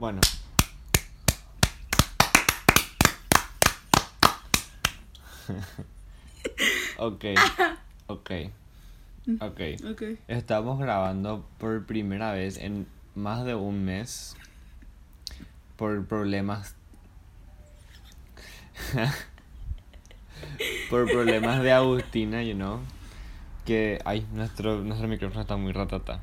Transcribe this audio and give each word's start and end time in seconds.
Bueno. 0.00 0.20
ok. 6.96 7.24
Ok. 8.06 8.30
Ok. 9.40 9.60
Ok. 9.90 10.02
Estamos 10.26 10.78
grabando 10.78 11.46
por 11.58 11.84
primera 11.84 12.32
vez 12.32 12.56
en 12.56 12.86
más 13.14 13.44
de 13.44 13.54
un 13.54 13.84
mes 13.84 14.34
por 15.76 16.06
problemas 16.06 16.74
por 20.88 21.10
problemas 21.10 21.62
de 21.62 21.72
Agustina, 21.72 22.42
you 22.42 22.54
know, 22.54 22.80
que 23.66 23.98
ay, 24.06 24.26
nuestro 24.32 24.78
nuestro 24.82 25.08
micrófono 25.08 25.42
está 25.42 25.58
muy 25.58 25.72
ratata. 25.72 26.22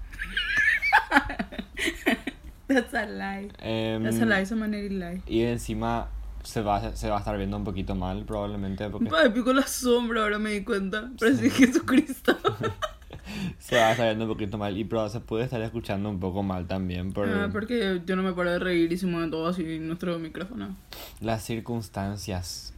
That's 2.68 2.94
a 2.94 3.06
lie. 3.06 3.50
Em, 3.60 4.04
That's 4.04 4.22
a 4.22 4.26
lie, 4.26 4.42
it's 4.42 4.52
a 4.52 4.56
manera 4.56 4.90
lie. 4.90 5.22
y 5.28 5.42
encima 5.44 6.08
se 6.44 6.62
va 6.62 6.96
se 6.96 7.10
va 7.10 7.16
a 7.18 7.20
estar 7.20 7.38
viendo 7.38 7.58
un 7.58 7.64
poquito 7.64 7.96
mal 7.96 8.24
probablemente 8.26 8.90
porque 8.90 9.10
Ay, 9.16 9.30
pico 9.32 9.52
la 9.54 9.66
sombra, 9.68 10.24
ahora 10.24 10.40
me 10.40 10.52
di 10.52 10.64
cuenta. 10.64 11.10
Parece 11.20 11.50
Jesucristo. 11.50 12.38
se 13.60 13.76
va 13.78 13.88
a 13.88 13.92
estar 13.92 14.06
viendo 14.08 14.26
un 14.26 14.32
poquito 14.32 14.58
mal 14.58 14.78
y 14.78 14.84
pero 14.86 15.08
se 15.10 15.20
puede 15.20 15.44
estar 15.46 15.62
escuchando 15.62 16.10
un 16.10 16.20
poco 16.20 16.44
mal 16.44 16.66
también 16.68 17.12
por 17.14 17.28
Ah, 17.30 17.50
porque 17.52 18.02
yo 18.06 18.16
no 18.16 18.24
me 18.24 18.34
paro 18.34 18.52
de 18.52 18.60
reír 18.60 18.92
y 18.92 18.98
se 18.98 19.06
mueve 19.08 19.30
todo 19.30 19.48
así 19.48 19.80
nuestro 19.80 20.18
micrófono. 20.20 20.76
las 21.22 21.44
circunstancias 21.44 22.74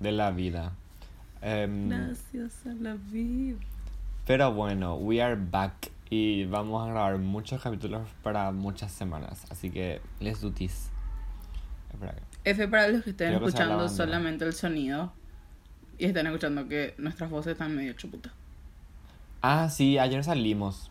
de 0.00 0.12
la 0.12 0.30
vida. 0.30 0.72
Em, 1.42 1.88
Gracias 1.88 2.66
a 2.66 2.74
la 2.80 2.94
vida. 2.94 3.56
Pero 4.26 4.52
bueno, 4.52 4.96
we 4.96 5.20
are 5.22 5.36
back 5.36 5.90
y 6.10 6.44
vamos 6.46 6.86
a 6.86 6.90
grabar 6.90 7.18
muchos 7.18 7.62
capítulos 7.62 8.02
para 8.22 8.50
muchas 8.52 8.92
semanas. 8.92 9.44
Así 9.50 9.70
que, 9.70 10.00
let's 10.20 10.40
do 10.40 10.52
this. 10.52 10.90
Espera, 11.92 12.14
F 12.44 12.68
para 12.68 12.88
los 12.88 13.04
que 13.04 13.10
estén 13.10 13.32
va 13.32 13.36
escuchando 13.36 13.88
solamente 13.88 14.44
el 14.44 14.52
sonido 14.52 15.12
y 15.98 16.06
estén 16.06 16.26
escuchando 16.26 16.68
que 16.68 16.94
nuestras 16.98 17.30
voces 17.30 17.52
están 17.52 17.74
medio 17.74 17.92
chuputas. 17.94 18.32
Ah, 19.40 19.68
sí, 19.68 19.98
ayer 19.98 20.22
salimos. 20.24 20.90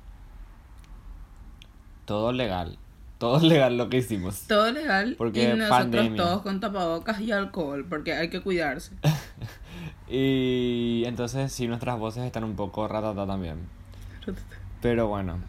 Todo 2.06 2.32
legal. 2.32 2.78
Todo 3.18 3.40
legal 3.48 3.78
lo 3.78 3.90
que 3.90 3.98
hicimos. 3.98 4.48
Todo 4.48 4.72
legal 4.72 5.16
Porque 5.18 5.44
y 5.44 5.48
nosotros 5.48 5.70
pandemia. 5.70 6.22
todos 6.22 6.42
con 6.42 6.59
tapabocas 6.59 7.20
y 7.22 7.32
alcohol 7.32 7.86
porque 7.88 8.14
hay 8.14 8.30
que 8.30 8.42
cuidarse. 8.42 8.92
Y 10.09 11.04
entonces 11.08 11.52
sí, 11.52 11.68
nuestras 11.68 11.98
voces 11.98 12.24
están 12.24 12.44
un 12.44 12.56
poco 12.56 12.88
ratata 12.88 13.26
también. 13.26 13.58
Pero 14.84 15.08
bueno. 15.08 15.39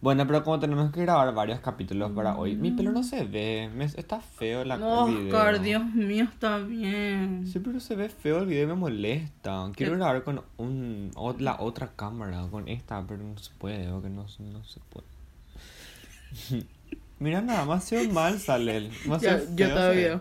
Bueno, 0.00 0.26
pero 0.26 0.42
como 0.42 0.58
tenemos 0.58 0.90
que 0.92 1.02
grabar 1.02 1.34
varios 1.34 1.60
capítulos 1.60 2.12
para 2.12 2.34
hoy, 2.38 2.56
mi 2.56 2.70
pelo 2.70 2.90
no 2.90 3.02
se 3.02 3.24
ve. 3.24 3.70
me- 3.74 3.84
está 3.84 4.18
feo 4.20 4.64
la 4.64 4.76
el 4.76 4.80
video. 4.80 5.36
Oscar, 5.36 5.60
Dios 5.60 5.84
mío, 5.84 6.24
está 6.24 6.56
bien. 6.56 7.46
Sí, 7.46 7.58
pero 7.58 7.78
se 7.80 7.94
ve 7.96 8.08
feo 8.08 8.38
el 8.38 8.46
video 8.46 8.64
y 8.64 8.66
me 8.68 8.74
molesta. 8.74 9.70
Quiero 9.76 9.96
grabar 9.96 10.24
con 10.24 10.40
un, 10.56 11.10
o- 11.16 11.36
la 11.38 11.56
otra 11.60 11.90
cámara, 11.94 12.46
con 12.50 12.66
esta, 12.68 13.02
pero 13.06 13.22
no 13.22 13.36
se 13.36 13.52
puede, 13.58 13.90
o 13.92 14.00
que 14.00 14.08
no, 14.08 14.22
no 14.38 14.64
se 14.64 14.80
puede. 14.88 15.06
Mira, 17.18 17.42
nada, 17.42 17.60
demasiado 17.60 18.08
mal 18.10 18.38
sale 18.38 18.78
él. 18.78 18.90
Ya, 18.90 19.02
Demasiado 19.02 19.44
yo 19.54 19.66
feo 19.66 19.74
todavía. 19.74 20.20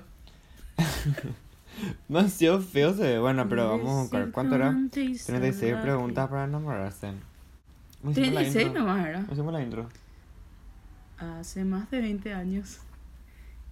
se 0.78 1.22
ve. 1.24 1.34
Demasiado 2.10 2.60
feo 2.62 2.94
se 2.94 3.04
ve. 3.04 3.20
Bueno, 3.20 3.48
pero 3.48 3.70
vamos 3.70 3.88
a 3.98 4.02
buscar. 4.02 4.32
¿Cuánto 4.32 4.56
era? 4.56 4.76
36 4.92 5.76
preguntas 5.82 6.28
para 6.28 6.44
enamorarse. 6.44 7.14
Hicimos 8.02 8.16
la 8.34 8.40
36 8.42 8.66
intro. 8.68 8.82
nomás 8.82 9.06
era. 9.08 9.26
Hicimos 9.32 9.54
la 9.54 9.62
intro. 9.62 9.90
Hace 11.18 11.66
más 11.66 11.92
de 11.92 12.00
20 12.02 12.34
años, 12.34 12.80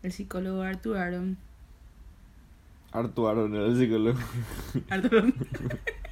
el 0.03 0.11
psicólogo 0.11 0.61
Arthur 0.61 0.97
Aron. 0.97 1.37
Arturo 2.91 3.47
era 3.47 3.65
el 3.65 3.77
psicólogo. 3.77 4.19
Arthur 4.89 5.33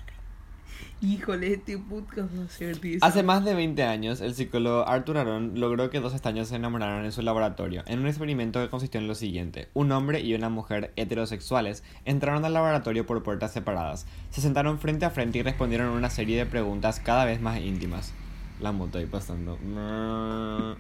Híjole, 1.05 1.53
este 1.53 1.77
podcast 1.77 2.35
va 2.35 2.45
a 2.45 2.47
ser 2.47 2.79
Hace 3.01 3.21
más 3.21 3.45
de 3.45 3.53
20 3.53 3.83
años, 3.83 4.21
el 4.21 4.33
psicólogo 4.33 4.87
Arthur 4.87 5.19
Aron 5.19 5.59
logró 5.59 5.91
que 5.91 5.99
dos 5.99 6.13
extraños 6.13 6.47
se 6.47 6.55
enamoraran 6.55 7.05
en 7.05 7.11
su 7.11 7.21
laboratorio, 7.21 7.83
en 7.85 7.99
un 7.99 8.07
experimento 8.07 8.59
que 8.59 8.71
consistió 8.71 8.99
en 8.99 9.07
lo 9.07 9.13
siguiente. 9.13 9.69
Un 9.75 9.91
hombre 9.91 10.21
y 10.21 10.33
una 10.33 10.49
mujer 10.49 10.93
heterosexuales 10.95 11.83
entraron 12.05 12.43
al 12.43 12.53
laboratorio 12.53 13.05
por 13.05 13.21
puertas 13.21 13.53
separadas, 13.53 14.07
se 14.31 14.41
sentaron 14.41 14.79
frente 14.79 15.05
a 15.05 15.11
frente 15.11 15.37
y 15.37 15.43
respondieron 15.43 15.89
una 15.89 16.09
serie 16.09 16.39
de 16.39 16.47
preguntas 16.47 16.99
cada 16.99 17.25
vez 17.25 17.39
más 17.39 17.59
íntimas. 17.59 18.11
La 18.59 18.71
moto 18.71 18.97
ahí 18.97 19.05
pasando. 19.05 19.59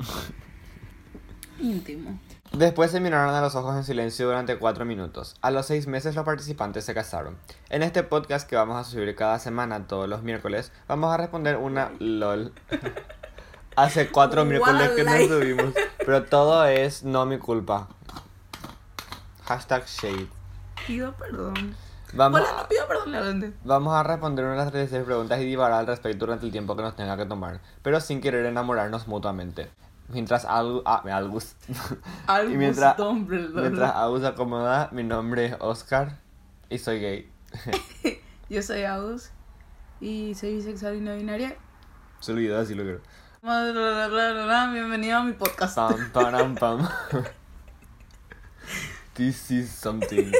íntimo. 1.61 2.19
Después 2.57 2.89
se 2.91 3.01
miraron 3.01 3.35
a 3.35 3.41
los 3.41 3.53
ojos 3.55 3.75
en 3.75 3.83
silencio 3.83 4.27
durante 4.27 4.57
cuatro 4.57 4.85
minutos. 4.85 5.35
A 5.41 5.51
los 5.51 5.65
seis 5.65 5.87
meses 5.87 6.15
los 6.15 6.23
participantes 6.23 6.85
se 6.85 6.93
casaron. 6.93 7.35
En 7.69 7.83
este 7.83 8.01
podcast 8.03 8.47
que 8.49 8.55
vamos 8.55 8.77
a 8.79 8.89
subir 8.89 9.13
cada 9.15 9.39
semana, 9.39 9.87
todos 9.87 10.07
los 10.07 10.23
miércoles, 10.23 10.71
vamos 10.87 11.13
a 11.13 11.17
responder 11.17 11.57
una 11.57 11.91
LOL. 11.99 12.53
Hace 13.75 14.09
cuatro 14.09 14.45
miércoles 14.45 14.91
que 14.91 15.03
no 15.03 15.11
Walay. 15.11 15.27
subimos. 15.27 15.73
Pero 15.97 16.23
todo 16.23 16.63
es 16.65 17.03
no 17.03 17.25
mi 17.25 17.37
culpa. 17.39 17.89
Hashtag 19.43 19.85
shade. 19.85 20.27
Pido 20.87 21.11
perdón. 21.13 21.75
Vamos, 22.13 22.39
Hola, 22.39 22.61
no 22.61 22.67
pido 22.69 22.87
perdón, 22.87 23.13
adelante. 23.15 23.51
vamos 23.65 23.93
a 23.93 24.03
responder 24.03 24.45
unas 24.45 24.71
36 24.71 25.03
preguntas 25.03 25.41
y 25.41 25.45
divagar 25.45 25.79
al 25.79 25.87
respecto 25.87 26.19
durante 26.25 26.45
el 26.45 26.53
tiempo 26.53 26.77
que 26.77 26.83
nos 26.83 26.95
tenga 26.95 27.17
que 27.17 27.25
tomar. 27.25 27.59
Pero 27.81 27.99
sin 27.99 28.21
querer 28.21 28.45
enamorarnos 28.45 29.09
mutuamente. 29.09 29.69
Mientras 30.09 30.45
algo... 30.45 30.83
Ah. 30.85 31.01
Albus 31.11 31.55
Y 32.53 32.57
mientras- 32.57 32.97
Dumbledore. 32.97 33.69
Mientras 33.69 34.21
se 34.21 34.27
acomoda, 34.27 34.89
mi 34.91 35.03
nombre 35.03 35.45
es 35.45 35.55
Oscar 35.59 36.19
y 36.69 36.77
soy 36.77 36.99
gay. 36.99 37.31
Yo 38.49 38.61
soy 38.61 38.83
Agus 38.83 39.31
y 39.99 40.35
soy 40.35 40.55
bisexual 40.55 40.95
y 40.97 41.01
no 41.01 41.15
binaria. 41.15 41.55
Se 42.19 42.31
olvidó 42.31 42.59
así 42.59 42.75
lo 42.75 42.83
quiero. 42.83 43.01
Bienvenido 44.73 45.17
a 45.17 45.23
mi 45.23 45.33
podcast. 45.33 45.75
Pam, 45.75 46.11
param, 46.11 46.55
pam. 46.55 46.87
This 49.13 49.51
is 49.51 49.69
something. 49.69 50.31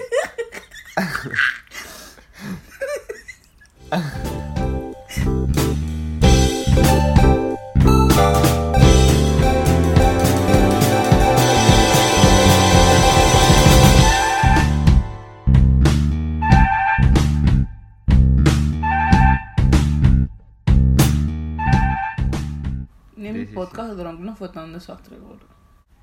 Sí, 23.45 23.49
sí, 23.49 23.55
podcast 23.55 23.91
drunk 23.93 24.19
no 24.19 24.35
fue 24.35 24.49
tan 24.49 24.73
desastre, 24.73 25.17
boludo. 25.17 25.47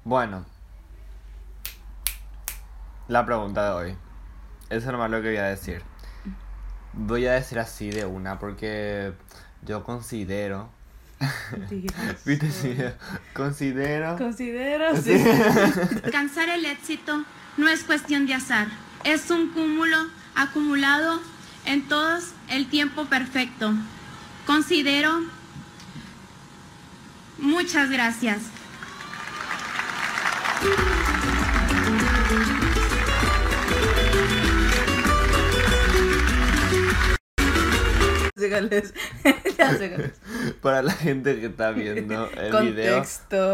Bueno. 0.04 0.44
La 3.08 3.24
pregunta 3.26 3.64
de 3.66 3.70
hoy. 3.72 3.96
Eso 4.70 4.90
nomás 4.92 5.10
lo 5.10 5.20
que 5.22 5.28
voy 5.28 5.36
a 5.36 5.44
decir. 5.44 5.82
Voy 6.94 7.26
a 7.26 7.32
decir 7.32 7.58
así 7.58 7.90
de 7.90 8.04
una 8.04 8.38
porque 8.38 9.12
yo 9.62 9.84
considero. 9.84 10.70
¿Viste? 12.24 12.50
Sí, 12.50 12.76
considero. 13.34 14.16
Considero, 14.16 14.96
Sí. 14.96 15.18
sí. 15.18 15.24
Alcanzar 16.04 16.48
el 16.48 16.64
éxito 16.64 17.24
no 17.56 17.68
es 17.68 17.84
cuestión 17.84 18.26
de 18.26 18.34
azar, 18.34 18.66
es 19.04 19.30
un 19.30 19.50
cúmulo 19.52 19.96
acumulado 20.34 21.20
en 21.66 21.86
todos 21.88 22.32
el 22.48 22.68
tiempo 22.68 23.04
perfecto. 23.06 23.72
Considero... 24.46 25.20
Muchas 27.42 27.90
gracias. 27.90 28.40
Para 40.62 40.82
la 40.82 40.92
gente 40.92 41.40
que 41.40 41.46
está 41.46 41.72
viendo 41.72 42.28
el 42.36 42.72
video, 42.72 43.02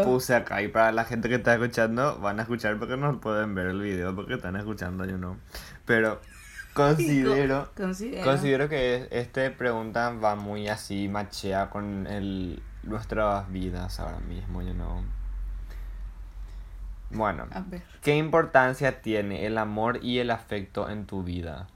puse 0.03 0.35
acá. 0.35 0.61
Y 0.61 0.67
para 0.67 0.91
la 0.91 1.05
gente 1.05 1.29
que 1.29 1.35
está 1.35 1.53
escuchando, 1.53 2.19
van 2.19 2.39
a 2.39 2.43
escuchar 2.43 2.77
porque 2.77 2.97
no 2.97 3.19
pueden 3.19 3.55
ver 3.55 3.67
el 3.67 3.81
video 3.81 4.15
porque 4.15 4.35
están 4.35 4.55
escuchando, 4.55 5.05
yo 5.05 5.17
no. 5.17 5.37
Pero 5.85 6.21
considero, 6.73 7.71
Considero. 7.75 8.23
considero 8.23 8.69
que 8.69 9.07
este 9.11 9.49
pregunta 9.51 10.11
va 10.11 10.35
muy 10.35 10.67
así, 10.67 11.07
machea 11.07 11.69
con 11.69 12.07
el, 12.07 12.61
nuestras 12.83 13.51
vidas 13.51 13.99
ahora 13.99 14.19
mismo, 14.19 14.61
yo 14.61 14.73
no. 14.73 15.03
Bueno, 17.11 17.47
A 17.51 17.61
ver. 17.61 17.81
¿qué 18.03 18.15
importancia 18.17 19.01
tiene 19.01 19.45
el 19.47 19.57
amor 19.57 19.99
y 20.03 20.19
el 20.19 20.29
afecto 20.31 20.89
en 20.89 21.05
tu 21.05 21.23
vida? 21.23 21.67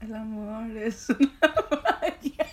El 0.00 0.14
amor 0.14 0.76
es 0.76 1.08
una 1.10 1.30
magia. 2.00 2.46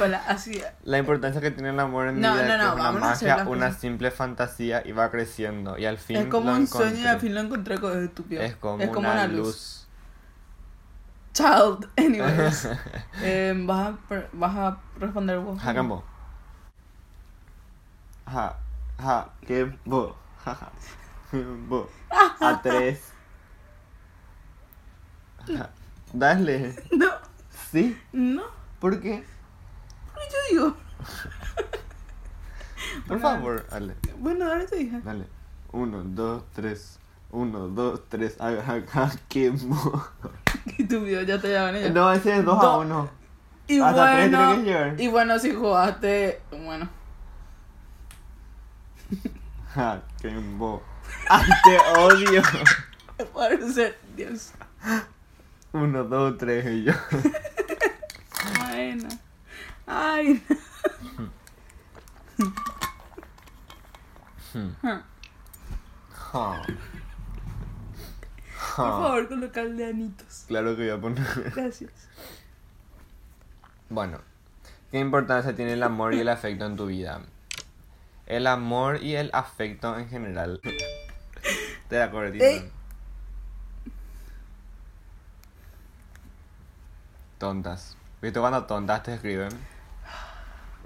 Hola, 0.00 0.22
así. 0.28 0.60
La 0.84 0.98
importancia 0.98 1.40
que 1.40 1.50
tiene 1.50 1.70
el 1.70 1.80
amor 1.80 2.08
en 2.08 2.16
mi 2.16 2.20
No, 2.22 2.34
vida 2.34 2.56
no, 2.58 2.58
no, 2.58 2.64
es 2.64 2.72
una 2.74 2.92
magia, 2.92 3.36
una 3.48 3.66
cosas. 3.66 3.80
simple 3.80 4.10
fantasía 4.10 4.82
y 4.86 4.92
va 4.92 5.10
creciendo 5.10 5.78
y 5.78 5.86
al 5.86 5.98
fin 5.98 6.16
Es 6.18 6.26
como 6.26 6.50
lo 6.50 6.56
un 6.56 6.66
sueño 6.66 6.86
y 6.86 6.88
encontré. 6.90 7.08
al 7.10 7.20
fin 7.20 7.34
lo 7.34 7.40
encontré 7.40 7.78
con 7.78 7.92
es 7.98 8.04
estúpido. 8.08 8.42
Es 8.42 8.56
como, 8.56 8.84
una, 8.84 9.26
luz. 9.26 9.86
Child, 11.32 11.88
anyways. 11.96 12.66
eh, 13.22 13.54
vas, 13.66 13.94
a, 14.10 14.28
vas 14.32 14.56
a 14.56 14.80
responder 14.98 15.38
vos. 15.38 15.58
Hagambo. 15.64 16.04
Ja, 18.26 18.56
ja, 18.98 19.30
que 19.46 19.64
bo, 19.84 20.16
ja, 20.44 20.54
ja, 20.54 20.72
bo. 21.68 21.88
A 22.40 22.60
tres. 22.62 23.12
Ja. 25.46 25.70
Dale. 26.12 26.74
No, 26.92 27.08
¿Sí? 27.70 27.96
no. 28.12 28.42
¿Por 28.78 29.00
qué? 29.00 29.24
Pero 30.14 30.26
yo 30.30 30.38
digo. 30.50 30.76
Por 33.08 33.20
favor, 33.20 33.66
dale. 33.70 33.94
Bueno, 34.18 34.44
ahora 34.44 34.66
te 34.66 34.76
dije. 34.76 35.00
Dale. 35.00 35.26
Uno, 35.72 36.02
dos, 36.04 36.44
tres. 36.52 36.98
Uno, 37.32 37.68
dos, 37.68 38.02
tres. 38.08 38.36
Ja, 38.38 38.62
ja, 38.62 38.82
ja, 38.86 39.10
que 39.28 39.50
bo. 39.50 40.04
Qué 40.76 40.82
estúpido, 40.82 41.22
ya 41.26 41.40
te 41.40 41.50
llaman 41.52 41.76
ella. 41.76 41.90
No, 41.90 42.12
ese 42.12 42.36
es 42.38 42.44
dos 42.44 42.58
a 42.62 42.66
Do- 42.66 42.80
uno. 42.80 43.10
y 43.66 43.80
hasta 43.80 44.12
tres 44.12 44.30
bueno, 44.30 44.62
que 44.96 45.04
y 45.04 45.08
bueno, 45.08 45.38
si 45.38 45.54
jugaste, 45.54 46.42
bueno. 46.64 46.88
Ja, 49.74 50.02
bo. 50.58 50.82
¡Ay, 51.30 51.48
te 51.64 51.78
odio! 51.98 52.42
Puede 53.32 53.72
ser, 53.72 53.98
Dios. 54.14 54.52
Uno, 55.72 56.04
dos, 56.04 56.36
tres 56.36 56.66
y 56.66 56.84
yo. 56.84 56.92
Bueno. 58.68 59.08
Ay. 59.86 60.42
Por 68.76 68.86
favor, 68.86 69.28
colocarle 69.28 69.86
anitos. 69.86 70.44
Claro 70.48 70.76
que 70.76 70.82
voy 70.82 70.90
a 70.90 71.00
poner. 71.00 71.52
Gracias. 71.54 71.92
Bueno, 73.88 74.20
¿qué 74.90 74.98
importancia 74.98 75.54
tiene 75.54 75.74
el 75.74 75.82
amor 75.82 76.14
y 76.14 76.20
el 76.20 76.28
afecto 76.28 76.64
en 76.64 76.76
tu 76.76 76.86
vida? 76.86 77.20
El 78.26 78.46
amor 78.46 79.02
y 79.02 79.16
el 79.16 79.30
afecto 79.34 79.98
en 79.98 80.08
general. 80.08 80.60
Te 81.88 81.98
la 81.98 82.10
cortita. 82.10 82.44
Ey. 82.44 82.70
Tontas. 87.38 87.96
¿Viste 88.22 88.40
cuando 88.40 88.64
tontas 88.64 89.02
te 89.02 89.14
escriben? 89.14 89.50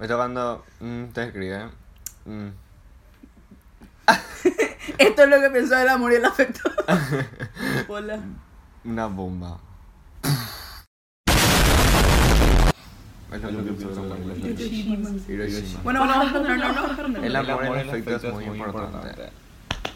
¿Viste 0.00 0.14
cuando 0.16 0.64
mm, 0.80 1.04
te 1.06 1.24
escriben? 1.24 1.70
Mm. 2.24 2.48
Esto 4.98 5.22
es 5.22 5.28
lo 5.28 5.40
que 5.40 5.50
pensó 5.50 5.76
del 5.76 5.88
amor 5.88 6.12
y 6.12 6.16
el 6.16 6.24
afecto. 6.24 6.60
Hola. 7.88 8.18
Una 8.84 9.06
bomba. 9.06 9.60
Lo. 13.42 13.62
Bueno, 15.82 16.00
vamos 16.00 16.16
a 16.16 16.22
responder, 16.22 16.58
no, 16.58 16.72
no, 16.72 16.86
responder. 16.86 17.24
El 17.24 17.36
amor 17.36 17.64
y 17.64 17.80
el 17.80 17.88
afecto 17.88 18.16
es 18.16 18.34
muy 18.34 18.44
importante. 18.44 19.30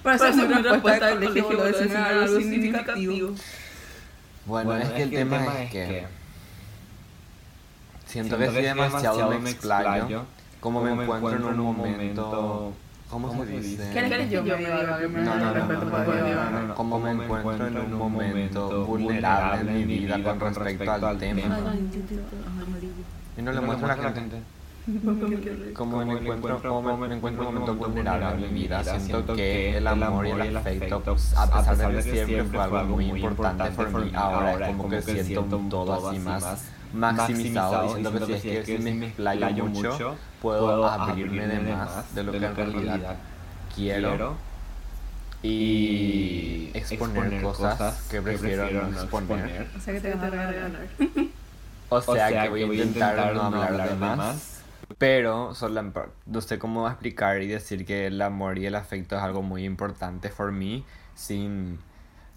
Para 0.02 0.16
hacer 0.16 0.48
mi 0.48 0.54
respuesta 0.54 1.06
del 1.06 1.14
colegio, 1.16 1.46
colegio, 1.46 1.58
voy 1.58 1.60
a 1.60 1.66
decir 1.66 1.88
decirme 1.88 2.04
algo 2.04 2.38
significativo. 2.38 3.34
Bueno, 4.46 4.76
es 4.76 4.90
que 4.90 5.02
el 5.02 5.10
tema 5.10 5.62
es 5.62 5.70
que 5.70 6.06
siento 8.06 8.38
que 8.38 8.50
si 8.50 8.62
demasiado 8.62 9.40
me 9.40 9.50
explayo, 9.50 10.24
como 10.60 10.82
me 10.82 11.02
encuentro 11.02 11.50
en 11.50 11.60
un 11.60 11.76
momento, 11.76 12.72
¿cómo 13.10 13.44
se 13.44 13.60
dice? 13.60 13.90
¿Quieres 13.92 14.12
que 14.12 14.28
yo 14.30 14.42
me 14.42 14.56
diga 14.56 14.98
que 14.98 15.08
me 15.08 15.22
No, 15.22 15.34
no, 15.34 15.44
no, 15.44 15.54
respeto 15.54 15.84
no, 15.84 15.90
para 15.90 16.04
no, 16.04 16.26
divagar? 16.26 16.52
no, 16.52 16.62
no, 16.62 16.74
como 16.74 17.00
me 17.00 17.10
encuentro 17.10 17.66
en 17.66 17.76
un 17.76 17.98
momento 17.98 18.84
vulnerable 18.86 19.70
en 19.70 19.88
mi 19.88 19.98
vida 19.98 20.38
con 20.38 20.54
respecto 20.54 21.06
al 21.06 21.18
tema. 21.18 21.58
Y 23.36 23.42
no 23.42 23.52
le 23.52 23.60
muestro 23.60 23.90
a 23.90 23.96
la 23.96 24.12
gente. 24.12 24.42
Como 25.74 26.04
me 26.04 26.14
encuentro, 26.14 26.62
como 26.62 26.96
me 26.96 27.14
encuentro 27.14 27.42
en 27.42 27.48
un 27.48 27.54
momento 27.54 27.74
vulnerable 27.74 28.46
en 28.46 28.54
mi 28.54 28.60
vida, 28.60 28.82
siento 28.98 29.34
que 29.34 29.76
el 29.76 29.86
amor 29.86 30.26
y 30.26 30.30
el 30.30 30.56
afecto, 30.56 31.02
a 31.36 31.46
pesar 31.46 31.76
de 31.92 31.94
que 31.96 32.02
siempre 32.02 32.44
fue 32.44 32.62
algo 32.62 32.84
muy 32.84 33.06
importante 33.06 33.70
para 33.72 33.90
mí, 33.90 34.10
ahora 34.14 34.54
es 34.54 34.66
como 34.76 34.88
que 34.88 35.02
siento 35.02 35.56
un 35.56 35.68
todo 35.68 36.08
así 36.08 36.18
más 36.18 36.70
maximizado, 36.92 37.86
y 37.86 38.02
siento 38.02 38.26
que 38.26 38.38
si 38.40 38.50
es 38.50 38.66
que 38.66 38.78
si 38.78 38.82
me 38.82 39.06
explayo 39.06 39.66
mucho, 39.66 40.16
puedo 40.40 40.86
abrirme 40.86 41.46
de 41.46 41.60
más 41.60 42.14
de 42.14 42.24
lo 42.24 42.32
que 42.32 42.38
en 42.38 42.56
realidad 42.56 43.16
quiero 43.74 44.36
y 45.42 46.70
exponer 46.74 47.42
cosas 47.42 48.06
que 48.10 48.20
prefiero 48.20 48.70
no 48.88 49.02
exponer. 49.02 49.68
O 49.76 49.80
sea 49.80 49.94
que 49.94 50.00
te 50.00 50.14
vas 50.14 50.22
a 50.22 50.30
regalar. 50.30 50.88
O 51.92 52.00
sea, 52.00 52.44
que 52.44 52.48
voy 52.48 52.62
a 52.62 52.66
intentar 52.66 53.34
no 53.34 53.42
hablar 53.42 53.88
de 53.88 53.96
más. 53.96 54.62
Pero 54.96 55.54
solo, 55.54 55.92
no 56.26 56.40
sé 56.40 56.58
cómo 56.58 56.88
explicar 56.88 57.42
y 57.42 57.48
decir 57.48 57.84
que 57.84 58.06
el 58.06 58.22
amor 58.22 58.58
y 58.58 58.66
el 58.66 58.74
afecto 58.76 59.16
es 59.16 59.22
algo 59.22 59.42
muy 59.42 59.64
importante 59.64 60.28
for 60.28 60.52
mí 60.52 60.84
sin, 61.14 61.80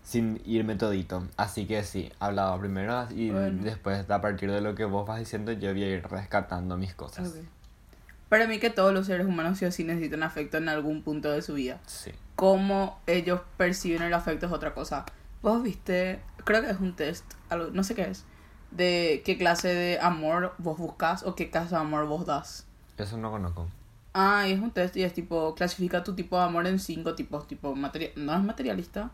sin 0.04 0.42
irme 0.46 0.76
todito. 0.76 1.28
Así 1.38 1.66
que 1.66 1.84
sí, 1.84 2.12
hablado 2.20 2.60
primero 2.60 3.08
y 3.12 3.30
Bueno. 3.32 3.64
después 3.64 4.10
a 4.10 4.22
partir 4.22 4.52
de 4.52 4.62
lo 4.62 4.76
que 4.76 4.86
vos 4.86 5.08
vas 5.08 5.20
diciendo 5.20 5.52
yo 5.54 5.72
voy 5.72 5.84
a 5.84 5.90
ir 5.90 6.04
rescatando 6.08 6.78
mis 6.78 6.94
cosas. 6.94 7.30
Ok. 7.30 7.36
Para 8.30 8.48
mí 8.48 8.60
que 8.60 8.70
todos 8.70 8.94
los 8.94 9.06
seres 9.08 9.28
humanos 9.28 9.60
sí 9.60 9.66
o 9.66 9.72
sí 9.72 9.84
necesitan 9.84 10.24
afecto 10.24 10.58
en 10.58 10.68
algún 10.68 11.04
punto 11.04 11.32
de 11.32 11.42
su 11.42 11.54
vida. 11.54 11.80
Sí. 11.86 12.12
Cómo 12.36 13.00
ellos 13.06 13.42
perciben 13.58 14.02
el 14.02 14.14
afecto 14.14 14.48
es 14.48 14.52
otra 14.52 14.74
cosa. 14.74 15.06
Vos 15.44 15.62
viste, 15.62 16.20
creo 16.44 16.62
que 16.64 16.72
es 16.72 16.80
un 16.80 16.96
test, 16.96 17.26
algo, 17.50 17.70
no 17.72 17.84
sé 17.84 17.94
qué 17.96 18.04
es, 18.10 18.26
de 18.72 19.22
qué 19.24 19.38
clase 19.38 19.68
de 19.68 20.00
amor 20.00 20.54
vos 20.58 20.78
buscas 20.80 21.24
o 21.24 21.36
qué 21.36 21.50
clase 21.52 21.76
de 21.76 21.82
amor 21.82 22.08
vos 22.08 22.26
das. 22.26 22.66
Eso 22.98 23.18
no 23.18 23.30
conozco. 23.30 23.68
Ah, 24.16 24.48
y 24.48 24.54
es 24.54 24.60
un 24.60 24.72
test 24.72 24.96
y 24.98 25.04
es 25.04 25.14
tipo, 25.14 25.54
clasifica 25.56 26.04
tu 26.04 26.16
tipo 26.16 26.38
de 26.38 26.44
amor 26.46 26.66
en 26.68 26.80
cinco 26.80 27.14
tipos, 27.16 27.48
tipo, 27.48 27.76
materi- 27.76 28.14
no 28.16 28.34
es 28.36 28.44
materialista, 28.44 29.12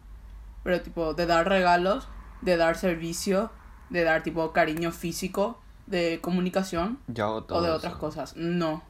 pero 0.70 0.82
tipo, 0.84 1.14
de 1.16 1.26
dar 1.26 1.50
regalos, 1.50 2.08
de 2.42 2.56
dar 2.58 2.78
servicio, 2.78 3.50
de 3.90 4.04
dar 4.04 4.22
tipo 4.22 4.54
cariño 4.54 4.92
físico, 4.92 5.60
de 5.88 6.20
comunicación 6.22 7.00
Yo 7.08 7.44
o 7.50 7.62
de 7.62 7.68
eso. 7.70 7.78
otras 7.78 7.96
cosas. 7.96 8.36
No, 8.36 8.84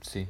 Sí. 0.00 0.28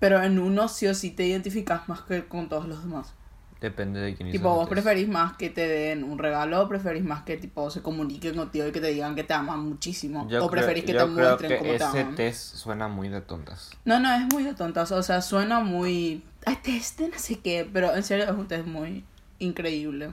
pero 0.00 0.20
en 0.24 0.40
uno 0.40 0.66
sí 0.66 0.88
o 0.88 0.94
sí 0.94 1.12
te 1.12 1.24
identificas 1.24 1.88
más 1.88 2.00
que 2.00 2.26
con 2.26 2.48
todos 2.48 2.66
los 2.66 2.82
demás. 2.82 3.14
Depende 3.60 4.00
de 4.00 4.14
quién 4.16 4.30
Tipo, 4.32 4.52
vos 4.54 4.68
preferís 4.68 5.08
más 5.08 5.36
que 5.36 5.48
te 5.50 5.66
den 5.68 6.02
un 6.02 6.18
regalo 6.18 6.62
o 6.62 6.68
preferís 6.68 7.04
más 7.04 7.22
que 7.22 7.36
tipo 7.38 7.70
se 7.70 7.80
comuniquen 7.80 8.34
contigo 8.34 8.66
y 8.66 8.72
que 8.72 8.80
te 8.80 8.88
digan 8.88 9.14
que 9.14 9.22
te 9.22 9.32
aman 9.34 9.60
muchísimo. 9.60 10.26
Yo 10.28 10.44
o 10.44 10.50
preferís 10.50 10.84
creo, 10.84 10.98
que 10.98 11.04
te 11.04 11.10
muestren 11.10 11.48
que 11.50 11.58
cómo 11.58 11.70
te 11.70 11.76
ese 11.76 12.00
aman. 12.00 12.14
test 12.16 12.56
suena 12.56 12.88
muy 12.88 13.08
de 13.08 13.20
tontas. 13.20 13.70
No, 13.84 14.00
no, 14.00 14.12
es 14.12 14.26
muy 14.34 14.42
de 14.42 14.52
tontas. 14.54 14.90
O 14.90 15.02
sea, 15.04 15.22
suena 15.22 15.60
muy. 15.60 16.24
Ay, 16.44 16.58
test 16.62 16.98
de 16.98 17.08
no 17.08 17.18
sé 17.18 17.38
qué. 17.38 17.66
Pero 17.72 17.94
en 17.94 18.02
serio 18.02 18.24
es 18.24 18.32
un 18.32 18.48
test 18.48 18.66
muy 18.66 19.04
increíble. 19.38 20.12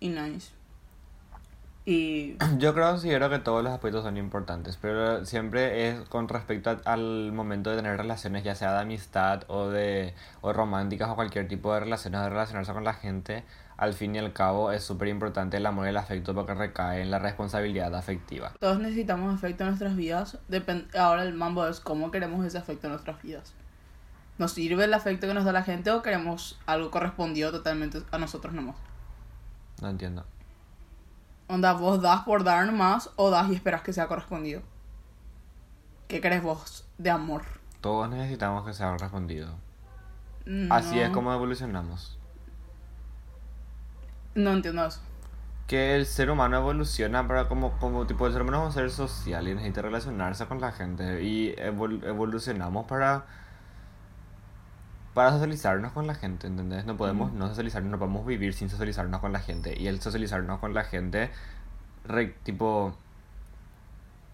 Y 0.00 0.08
nice. 0.08 0.50
Y. 1.84 2.36
Yo 2.58 2.74
creo, 2.74 2.90
considero 2.90 3.28
que 3.28 3.38
todos 3.40 3.62
los 3.64 3.72
aspectos 3.72 4.04
son 4.04 4.16
importantes, 4.16 4.78
pero 4.80 5.24
siempre 5.26 5.88
es 5.88 6.00
con 6.08 6.28
respecto 6.28 6.70
a- 6.70 6.80
al 6.92 7.32
momento 7.32 7.70
de 7.70 7.76
tener 7.76 7.96
relaciones, 7.96 8.44
ya 8.44 8.54
sea 8.54 8.72
de 8.72 8.80
amistad 8.80 9.42
o 9.48 9.68
de 9.68 10.14
o 10.40 10.52
románticas 10.52 11.08
o 11.10 11.14
cualquier 11.16 11.48
tipo 11.48 11.74
de 11.74 11.80
relaciones, 11.80 12.20
de 12.20 12.28
relacionarse 12.30 12.72
con 12.72 12.84
la 12.84 12.94
gente, 12.94 13.44
al 13.76 13.94
fin 13.94 14.14
y 14.14 14.18
al 14.18 14.32
cabo 14.32 14.70
es 14.70 14.84
súper 14.84 15.08
importante 15.08 15.56
el 15.56 15.66
amor 15.66 15.86
y 15.86 15.90
el 15.90 15.96
afecto 15.96 16.34
porque 16.34 16.54
recae 16.54 17.02
en 17.02 17.10
la 17.10 17.18
responsabilidad 17.18 17.92
afectiva. 17.96 18.52
Todos 18.60 18.78
necesitamos 18.78 19.34
afecto 19.34 19.64
en 19.64 19.70
nuestras 19.70 19.96
vidas. 19.96 20.38
Depen- 20.48 20.86
Ahora 20.96 21.24
el 21.24 21.34
mambo 21.34 21.66
es 21.66 21.80
cómo 21.80 22.12
queremos 22.12 22.46
ese 22.46 22.58
afecto 22.58 22.86
en 22.86 22.92
nuestras 22.92 23.20
vidas. 23.22 23.54
¿Nos 24.42 24.54
sirve 24.54 24.86
el 24.86 24.92
afecto 24.92 25.28
que 25.28 25.34
nos 25.34 25.44
da 25.44 25.52
la 25.52 25.62
gente 25.62 25.92
o 25.92 26.02
queremos 26.02 26.58
algo 26.66 26.90
correspondido 26.90 27.52
totalmente 27.52 28.02
a 28.10 28.18
nosotros 28.18 28.52
nomás? 28.52 28.74
No 29.80 29.88
entiendo. 29.88 30.26
Onda, 31.46 31.74
vos 31.74 32.02
das 32.02 32.22
por 32.22 32.42
dar 32.42 32.66
nomás 32.66 33.10
o 33.14 33.30
das 33.30 33.48
y 33.50 33.54
esperas 33.54 33.82
que 33.82 33.92
sea 33.92 34.08
correspondido. 34.08 34.60
¿Qué 36.08 36.20
crees 36.20 36.42
vos 36.42 36.84
de 36.98 37.10
amor? 37.10 37.44
Todos 37.80 38.08
necesitamos 38.10 38.66
que 38.66 38.72
sea 38.72 38.96
respondido. 38.98 39.54
No, 40.44 40.74
Así 40.74 40.98
es 40.98 41.10
como 41.10 41.32
evolucionamos. 41.32 42.18
No 44.34 44.50
entiendo 44.54 44.84
eso. 44.86 45.00
que 45.68 45.94
el 45.94 46.04
ser 46.04 46.32
humano 46.32 46.56
evoluciona 46.56 47.28
para 47.28 47.46
como, 47.48 47.78
como 47.78 48.08
tipo 48.08 48.26
el 48.26 48.32
ser 48.32 48.42
humano 48.42 48.62
es 48.62 48.66
un 48.66 48.72
ser 48.72 48.90
social 48.90 49.46
y 49.46 49.54
necesita 49.54 49.82
relacionarse 49.82 50.46
con 50.46 50.60
la 50.60 50.72
gente 50.72 51.22
y 51.22 51.54
evol- 51.54 52.04
evolucionamos 52.04 52.86
para 52.86 53.24
para 55.14 55.30
socializarnos 55.32 55.92
con 55.92 56.06
la 56.06 56.14
gente, 56.14 56.46
¿entendés? 56.46 56.86
No 56.86 56.96
podemos 56.96 57.32
no 57.32 57.48
socializarnos, 57.48 57.90
no 57.90 57.98
podemos 57.98 58.24
vivir 58.26 58.54
sin 58.54 58.70
socializarnos 58.70 59.20
con 59.20 59.32
la 59.32 59.40
gente 59.40 59.78
y 59.78 59.86
el 59.88 60.00
socializarnos 60.00 60.58
con 60.60 60.72
la 60.74 60.84
gente 60.84 61.30
re- 62.04 62.34
tipo 62.44 62.96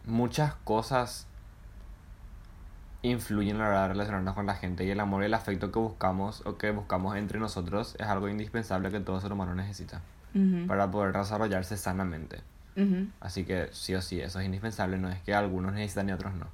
muchas 0.06 0.54
cosas 0.64 1.26
influyen 3.02 3.56
a 3.56 3.64
la 3.64 3.68
hora 3.68 3.82
de 3.82 3.88
relacionarnos 3.88 4.34
con 4.34 4.46
la 4.46 4.54
gente 4.54 4.84
y 4.84 4.90
el 4.90 5.00
amor 5.00 5.22
y 5.22 5.26
el 5.26 5.34
afecto 5.34 5.70
que 5.70 5.78
buscamos 5.78 6.44
o 6.46 6.56
que 6.58 6.70
buscamos 6.72 7.16
entre 7.16 7.38
nosotros 7.38 7.94
es 7.98 8.06
algo 8.06 8.28
indispensable 8.28 8.90
que 8.90 9.00
todo 9.00 9.20
ser 9.20 9.32
humano 9.32 9.54
necesita 9.54 10.00
para 10.68 10.90
poder 10.90 11.12
desarrollarse 11.16 11.76
sanamente. 11.76 12.40
Así 13.20 13.44
que 13.44 13.68
sí 13.72 13.94
o 13.94 14.02
sí, 14.02 14.20
eso 14.20 14.38
es 14.40 14.46
indispensable, 14.46 14.98
no 14.98 15.08
es 15.08 15.20
que 15.22 15.34
algunos 15.34 15.72
necesitan 15.72 16.08
y 16.08 16.12
otros 16.12 16.34
no. 16.34 16.46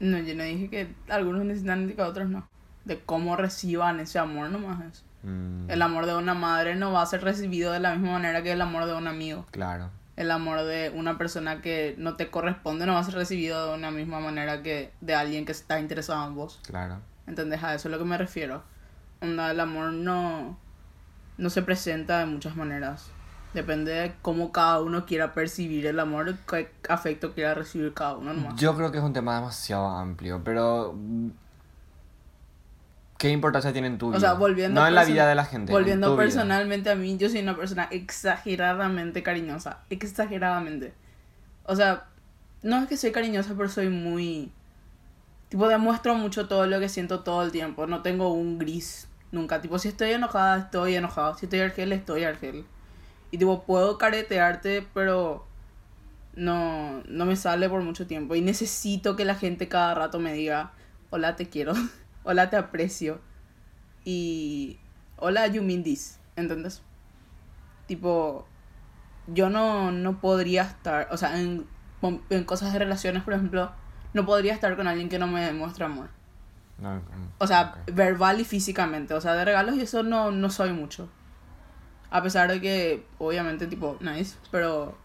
No, 0.00 0.18
yo 0.18 0.34
no 0.34 0.42
dije 0.42 0.68
que 0.68 0.94
algunos 1.08 1.44
necesitan 1.44 1.88
y 1.88 1.94
que 1.94 2.02
otros 2.02 2.28
no. 2.28 2.46
De 2.86 2.98
cómo 3.00 3.36
reciban 3.36 4.00
ese 4.00 4.18
amor 4.18 4.48
nomás 4.48 4.82
es. 4.86 5.04
Mm, 5.22 5.68
El 5.70 5.82
amor 5.82 6.06
de 6.06 6.16
una 6.16 6.32
madre 6.34 6.74
no 6.76 6.92
va 6.92 7.02
a 7.02 7.06
ser 7.06 7.22
recibido 7.22 7.72
de 7.72 7.80
la 7.80 7.92
misma 7.94 8.12
manera 8.12 8.42
que 8.42 8.52
el 8.52 8.62
amor 8.62 8.86
de 8.86 8.94
un 8.94 9.06
amigo. 9.08 9.44
Claro, 9.50 9.90
El 10.16 10.30
amor 10.30 10.62
de 10.62 10.90
una 10.94 11.18
persona 11.18 11.60
que 11.60 11.94
no 11.98 12.16
te 12.16 12.30
corresponde 12.30 12.86
no 12.86 12.94
va 12.94 13.00
a 13.00 13.04
ser 13.04 13.14
recibido 13.14 13.68
de 13.68 13.76
una 13.76 13.90
misma 13.90 14.20
manera 14.20 14.62
que 14.62 14.92
de 15.02 15.14
alguien 15.14 15.44
que 15.44 15.52
está 15.52 15.78
interesado 15.78 16.26
en 16.26 16.34
vos. 16.34 16.60
claro. 16.66 17.00
¿Entendés? 17.26 17.62
A 17.64 17.74
eso 17.74 17.88
es 17.88 17.92
lo 17.92 17.98
que 17.98 18.04
me 18.04 18.16
refiero. 18.16 18.62
Onda, 19.20 19.50
el 19.50 19.58
amor 19.58 19.92
no, 19.92 20.56
no 21.38 21.50
se 21.50 21.60
presenta 21.62 22.20
de 22.20 22.26
muchas 22.26 22.54
maneras. 22.54 23.10
Depende 23.52 23.90
de 23.90 24.14
cómo 24.22 24.52
cada 24.52 24.80
uno 24.80 25.06
quiera 25.06 25.34
percibir 25.34 25.86
el 25.86 25.98
amor, 25.98 26.36
qué 26.48 26.70
afecto 26.88 27.32
quiera 27.32 27.54
recibir 27.54 27.92
cada 27.94 28.16
uno 28.16 28.32
nomás. 28.32 28.60
Yo 28.60 28.76
creo 28.76 28.92
que 28.92 28.98
es 28.98 29.04
un 29.04 29.12
tema 29.12 29.34
demasiado 29.34 29.88
amplio, 29.88 30.40
pero... 30.44 30.94
¿Qué 33.18 33.30
importancia 33.30 33.72
tiene 33.72 33.88
en 33.88 33.98
tu 33.98 34.08
vida? 34.08 34.18
O 34.18 34.20
sea, 34.20 34.34
volviendo 34.34 34.80
No 34.80 34.86
en 34.86 34.94
la 34.94 35.04
vida 35.04 35.26
de 35.26 35.34
la 35.34 35.44
gente. 35.44 35.72
en 35.72 35.76
Volviendo 35.76 36.08
tu 36.08 36.12
vida. 36.14 36.22
personalmente 36.24 36.90
a 36.90 36.94
mí, 36.94 37.16
yo 37.16 37.28
soy 37.28 37.40
una 37.40 37.56
persona 37.56 37.88
exageradamente 37.90 39.22
cariñosa. 39.22 39.78
Exageradamente. 39.90 40.92
O 41.64 41.74
sea, 41.74 42.04
no 42.62 42.82
es 42.82 42.88
que 42.88 42.96
soy 42.96 43.12
cariñosa, 43.12 43.54
pero 43.56 43.68
soy 43.68 43.88
muy. 43.88 44.52
Tipo, 45.48 45.68
demuestro 45.68 46.14
mucho 46.14 46.48
todo 46.48 46.66
lo 46.66 46.78
que 46.80 46.88
siento 46.88 47.20
todo 47.20 47.42
el 47.42 47.52
tiempo. 47.52 47.86
No 47.86 48.02
tengo 48.02 48.32
un 48.32 48.58
gris 48.58 49.08
nunca. 49.32 49.60
Tipo, 49.60 49.78
si 49.78 49.88
estoy 49.88 50.10
enojada, 50.10 50.58
estoy 50.58 50.96
enojada. 50.96 51.34
Si 51.38 51.46
estoy 51.46 51.60
argel, 51.60 51.92
estoy 51.92 52.24
argel. 52.24 52.64
Y 53.30 53.38
tipo, 53.38 53.62
puedo 53.62 53.96
caretearte, 53.98 54.86
pero 54.92 55.46
no, 56.34 57.02
no 57.08 57.24
me 57.24 57.36
sale 57.36 57.68
por 57.68 57.80
mucho 57.82 58.06
tiempo. 58.06 58.34
Y 58.34 58.40
necesito 58.42 59.16
que 59.16 59.24
la 59.24 59.34
gente 59.34 59.68
cada 59.68 59.94
rato 59.94 60.18
me 60.18 60.32
diga, 60.32 60.72
hola, 61.10 61.34
te 61.36 61.48
quiero. 61.48 61.72
hola, 62.26 62.50
te 62.50 62.56
aprecio. 62.56 63.20
Y 64.04 64.78
hola, 65.16 65.46
you 65.46 65.62
mean 65.62 65.82
this. 65.82 66.18
¿Entendés? 66.34 66.82
Tipo, 67.86 68.46
yo 69.28 69.48
no, 69.48 69.92
no 69.92 70.20
podría 70.20 70.62
estar, 70.62 71.08
o 71.10 71.16
sea, 71.16 71.40
en, 71.40 71.66
en 72.28 72.44
cosas 72.44 72.72
de 72.72 72.78
relaciones, 72.80 73.22
por 73.22 73.32
ejemplo, 73.32 73.72
no 74.12 74.26
podría 74.26 74.52
estar 74.52 74.76
con 74.76 74.86
alguien 74.86 75.08
que 75.08 75.18
no 75.18 75.26
me 75.28 75.44
demuestra 75.44 75.86
amor. 75.86 76.08
No, 76.78 77.00
O 77.38 77.46
sea, 77.46 77.76
verbal 77.86 78.40
y 78.40 78.44
físicamente. 78.44 79.14
O 79.14 79.20
sea, 79.20 79.34
de 79.34 79.44
regalos 79.44 79.76
y 79.76 79.82
eso 79.82 80.02
no, 80.02 80.30
no 80.30 80.50
soy 80.50 80.72
mucho. 80.72 81.08
A 82.10 82.22
pesar 82.22 82.50
de 82.50 82.60
que, 82.60 83.06
obviamente, 83.18 83.66
tipo, 83.66 83.96
nice, 84.00 84.36
pero 84.50 84.96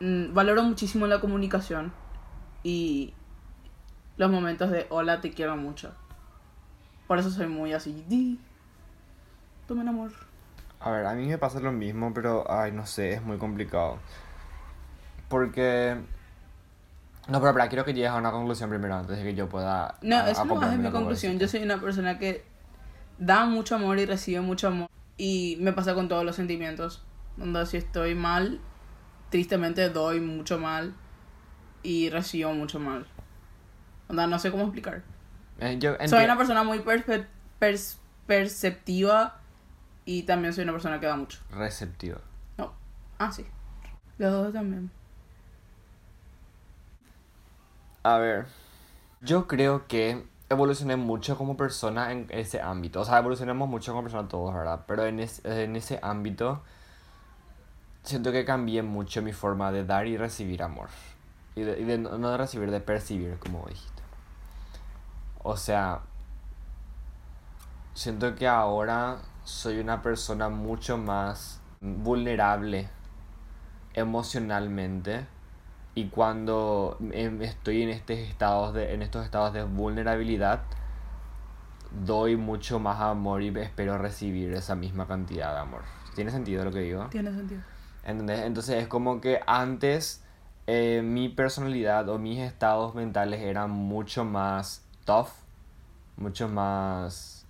mm, 0.00 0.32
valoro 0.32 0.62
muchísimo 0.62 1.06
la 1.06 1.20
comunicación 1.20 1.92
y 2.62 3.14
los 4.20 4.30
momentos 4.30 4.70
de 4.70 4.86
hola, 4.90 5.22
te 5.22 5.30
quiero 5.32 5.56
mucho. 5.56 5.94
Por 7.08 7.18
eso 7.18 7.30
soy 7.30 7.46
muy 7.46 7.72
así, 7.72 8.04
di, 8.06 8.38
tomen 9.66 9.88
amor. 9.88 10.12
A 10.78 10.90
ver, 10.90 11.06
a 11.06 11.14
mí 11.14 11.26
me 11.26 11.38
pasa 11.38 11.58
lo 11.58 11.72
mismo, 11.72 12.12
pero, 12.12 12.44
ay, 12.50 12.70
no 12.70 12.84
sé, 12.84 13.14
es 13.14 13.22
muy 13.22 13.38
complicado. 13.38 13.98
Porque... 15.30 15.96
No, 17.28 17.38
pero, 17.38 17.48
espera, 17.48 17.68
quiero 17.68 17.84
que 17.86 17.94
llegues 17.94 18.10
a 18.10 18.16
una 18.16 18.30
conclusión 18.30 18.68
primero 18.68 18.94
antes 18.94 19.16
de 19.16 19.24
que 19.24 19.34
yo 19.34 19.48
pueda... 19.48 19.94
No, 20.02 20.16
a- 20.16 20.30
eso 20.30 20.44
no 20.44 20.52
acoplarme 20.52 20.74
es 20.76 20.80
mi 20.82 20.88
a 20.88 20.92
conclusión. 20.92 21.38
Yo 21.38 21.48
soy 21.48 21.62
una 21.62 21.80
persona 21.80 22.18
que 22.18 22.44
da 23.18 23.46
mucho 23.46 23.76
amor 23.76 23.98
y 23.98 24.04
recibe 24.04 24.42
mucho 24.42 24.68
amor. 24.68 24.88
Y 25.16 25.56
me 25.60 25.72
pasa 25.72 25.94
con 25.94 26.08
todos 26.08 26.24
los 26.26 26.36
sentimientos. 26.36 27.02
Donde 27.38 27.64
si 27.64 27.78
estoy 27.78 28.14
mal, 28.14 28.60
tristemente 29.30 29.88
doy 29.88 30.20
mucho 30.20 30.58
mal 30.58 30.92
y 31.82 32.10
recibo 32.10 32.52
mucho 32.52 32.78
mal. 32.80 33.06
Onda, 34.10 34.26
no 34.26 34.38
sé 34.38 34.50
cómo 34.50 34.64
explicar. 34.64 35.02
Eh, 35.60 35.78
yo 35.78 35.96
Soy 36.06 36.24
una 36.24 36.36
persona 36.36 36.64
muy 36.64 36.82
perceptiva 38.26 39.36
y 40.04 40.22
también 40.24 40.52
soy 40.52 40.64
una 40.64 40.72
persona 40.72 40.98
que 41.00 41.06
da 41.06 41.16
mucho. 41.16 41.38
Receptiva. 41.52 42.18
No. 42.58 42.72
Ah, 43.18 43.30
sí. 43.30 43.46
Los 44.18 44.32
dos 44.32 44.52
también. 44.52 44.90
A 48.02 48.18
ver, 48.18 48.46
yo 49.22 49.46
creo 49.46 49.86
que 49.86 50.24
evolucioné 50.50 50.96
mucho 50.96 51.36
como 51.36 51.56
persona 51.56 52.12
en 52.12 52.26
ese 52.30 52.60
ámbito. 52.60 53.00
O 53.00 53.04
sea, 53.04 53.18
evolucionamos 53.18 53.68
mucho 53.68 53.92
como 53.92 54.02
persona 54.04 54.28
todos, 54.28 54.54
¿verdad? 54.54 54.84
Pero 54.86 55.06
en, 55.06 55.20
es- 55.20 55.44
en 55.44 55.76
ese 55.76 55.98
ámbito 56.02 56.62
siento 58.02 58.32
que 58.32 58.44
cambié 58.44 58.82
mucho 58.82 59.22
mi 59.22 59.32
forma 59.32 59.72
de 59.72 59.84
dar 59.84 60.06
y 60.06 60.16
recibir 60.16 60.62
amor. 60.62 60.88
Y 61.56 61.62
de, 61.62 61.80
y 61.80 61.84
de 61.84 61.98
no 61.98 62.18
no 62.18 62.30
de 62.30 62.36
recibir, 62.38 62.70
de 62.70 62.80
percibir, 62.80 63.38
como 63.38 63.66
dijiste. 63.68 63.99
O 65.42 65.56
sea, 65.56 66.00
siento 67.94 68.34
que 68.34 68.46
ahora 68.46 69.18
soy 69.44 69.78
una 69.78 70.02
persona 70.02 70.48
mucho 70.48 70.98
más 70.98 71.60
vulnerable 71.80 72.88
emocionalmente 73.94 75.26
y 75.94 76.08
cuando 76.08 76.98
em, 77.12 77.42
estoy 77.42 77.82
en 77.82 77.88
este 77.88 78.22
estados 78.22 78.74
de 78.74 78.94
en 78.94 79.02
estos 79.02 79.24
estados 79.24 79.52
de 79.52 79.64
vulnerabilidad 79.64 80.62
doy 81.90 82.36
mucho 82.36 82.78
más 82.78 83.00
amor 83.00 83.42
y 83.42 83.48
espero 83.58 83.98
recibir 83.98 84.52
esa 84.52 84.76
misma 84.76 85.08
cantidad 85.08 85.54
de 85.54 85.60
amor. 85.60 85.82
¿Tiene 86.14 86.30
sentido 86.30 86.64
lo 86.64 86.70
que 86.70 86.80
digo? 86.80 87.06
Tiene 87.10 87.32
sentido. 87.32 87.62
¿Entendés? 88.04 88.40
Entonces 88.40 88.82
es 88.82 88.88
como 88.88 89.20
que 89.20 89.40
antes 89.46 90.22
eh, 90.66 91.02
mi 91.04 91.28
personalidad 91.28 92.08
o 92.08 92.18
mis 92.18 92.38
estados 92.38 92.94
mentales 92.94 93.40
eran 93.40 93.70
mucho 93.70 94.24
más 94.24 94.84
tough, 95.04 95.28
mucho 96.16 96.48
más... 96.48 97.46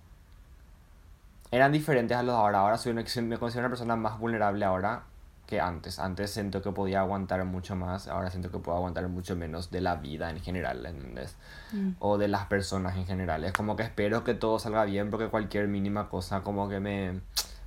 Eran 1.51 1.71
diferentes 1.71 2.15
a 2.15 2.23
los 2.23 2.33
de 2.35 2.41
ahora. 2.41 2.59
Ahora 2.59 2.77
soy 2.77 2.93
una, 2.93 3.01
me 3.23 3.37
considero 3.37 3.67
una 3.67 3.69
persona 3.69 3.95
más 3.97 4.17
vulnerable 4.19 4.63
ahora 4.63 5.03
que 5.51 5.59
antes. 5.59 5.99
Antes 5.99 6.31
siento 6.31 6.61
que 6.61 6.71
podía 6.71 7.01
aguantar 7.01 7.43
mucho 7.43 7.75
más, 7.75 8.07
ahora 8.07 8.31
siento 8.31 8.49
que 8.51 8.59
puedo 8.59 8.77
aguantar 8.77 9.05
mucho 9.09 9.35
menos 9.35 9.69
de 9.69 9.81
la 9.81 9.97
vida 9.97 10.29
en 10.29 10.39
general, 10.39 10.85
¿entendés? 10.85 11.35
Mm. 11.73 11.91
o 11.99 12.17
de 12.17 12.29
las 12.29 12.45
personas 12.45 12.95
en 12.95 13.05
general. 13.05 13.43
Es 13.43 13.51
como 13.51 13.75
que 13.75 13.83
espero 13.83 14.23
que 14.23 14.33
todo 14.33 14.59
salga 14.59 14.85
bien 14.85 15.09
porque 15.09 15.27
cualquier 15.27 15.67
mínima 15.67 16.07
cosa 16.07 16.41
como 16.41 16.69
que 16.69 16.79
me, 16.79 17.19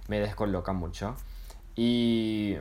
me 0.08 0.18
descoloca 0.18 0.72
mucho. 0.72 1.14
Y 1.76 2.56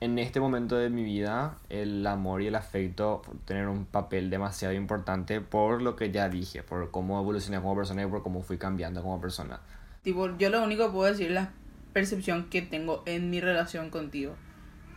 en 0.00 0.18
este 0.18 0.38
momento 0.40 0.76
de 0.76 0.90
mi 0.90 1.02
vida 1.02 1.56
el 1.68 2.06
amor 2.06 2.42
y 2.42 2.46
el 2.46 2.54
afecto 2.54 3.22
tienen 3.44 3.68
un 3.68 3.84
papel 3.84 4.30
demasiado 4.30 4.74
importante 4.74 5.40
por 5.40 5.82
lo 5.82 5.96
que 5.96 6.12
ya 6.12 6.28
dije, 6.28 6.62
por 6.62 6.90
cómo 6.90 7.20
evolucioné 7.20 7.60
como 7.60 7.74
persona 7.74 8.02
y 8.02 8.06
por 8.06 8.22
cómo 8.22 8.42
fui 8.42 8.58
cambiando 8.58 9.02
como 9.02 9.20
persona. 9.20 9.60
Tipo, 10.02 10.36
yo 10.38 10.50
lo 10.50 10.62
único 10.62 10.86
que 10.86 10.92
puedo 10.92 11.10
decir 11.10 11.28
es 11.28 11.34
la 11.34 11.50
percepción 11.92 12.48
que 12.48 12.62
tengo 12.62 13.02
en 13.06 13.30
mi 13.30 13.40
relación 13.40 13.90
contigo. 13.90 14.34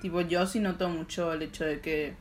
Tipo, 0.02 0.22
yo 0.22 0.46
sí 0.46 0.60
noto 0.60 0.88
mucho 0.90 1.34
el 1.34 1.42
hecho 1.42 1.66
de 1.66 1.80
que 1.80 2.16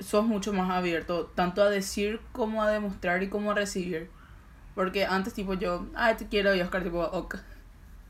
sos 0.00 0.24
mucho 0.24 0.52
más 0.52 0.70
abierto, 0.70 1.26
tanto 1.34 1.62
a 1.62 1.70
decir 1.70 2.20
como 2.32 2.62
a 2.62 2.70
demostrar 2.70 3.22
y 3.22 3.28
como 3.28 3.52
a 3.52 3.54
recibir. 3.54 4.10
Porque 4.74 5.04
antes, 5.04 5.34
tipo, 5.34 5.54
yo, 5.54 5.86
ay, 5.94 6.16
te 6.16 6.26
quiero, 6.26 6.54
y 6.54 6.60
Oscar, 6.60 6.82
tipo, 6.82 7.00
ok, 7.00 7.36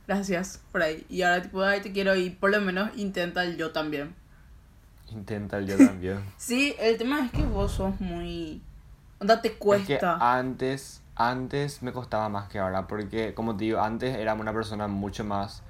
gracias, 0.07 0.61
por 0.73 0.83
ahí. 0.83 1.07
Y 1.09 1.23
ahora, 1.23 1.43
tipo, 1.43 1.63
ay, 1.63 1.81
te 1.81 1.93
quiero, 1.93 2.15
y 2.17 2.31
por 2.31 2.51
lo 2.51 2.61
menos 2.61 2.91
intenta 2.97 3.45
el 3.45 3.57
yo 3.57 3.73
también. 3.73 4.15
Intenta 5.11 5.59
el 5.59 5.67
yo 5.67 5.77
también. 5.77 6.21
Sí, 6.39 6.75
el 6.79 6.97
tema 6.99 7.25
es 7.25 7.33
que 7.33 7.43
vos 7.45 7.73
sos 7.73 8.01
muy. 8.01 8.63
Onda, 9.21 9.41
te 9.41 9.49
Es 9.49 9.55
que 9.55 9.59
cuesta. 9.59 10.17
antes, 10.39 11.01
antes 11.15 11.83
me 11.83 11.93
costaba 11.93 12.29
más 12.29 12.49
que 12.49 12.59
ahora, 12.59 12.87
porque 12.87 13.35
como 13.35 13.57
te 13.57 13.65
digo, 13.65 13.81
antes 13.81 14.17
era 14.17 14.35
una 14.35 14.53
persona 14.53 14.89
mucho 14.89 15.25
más 15.25 15.63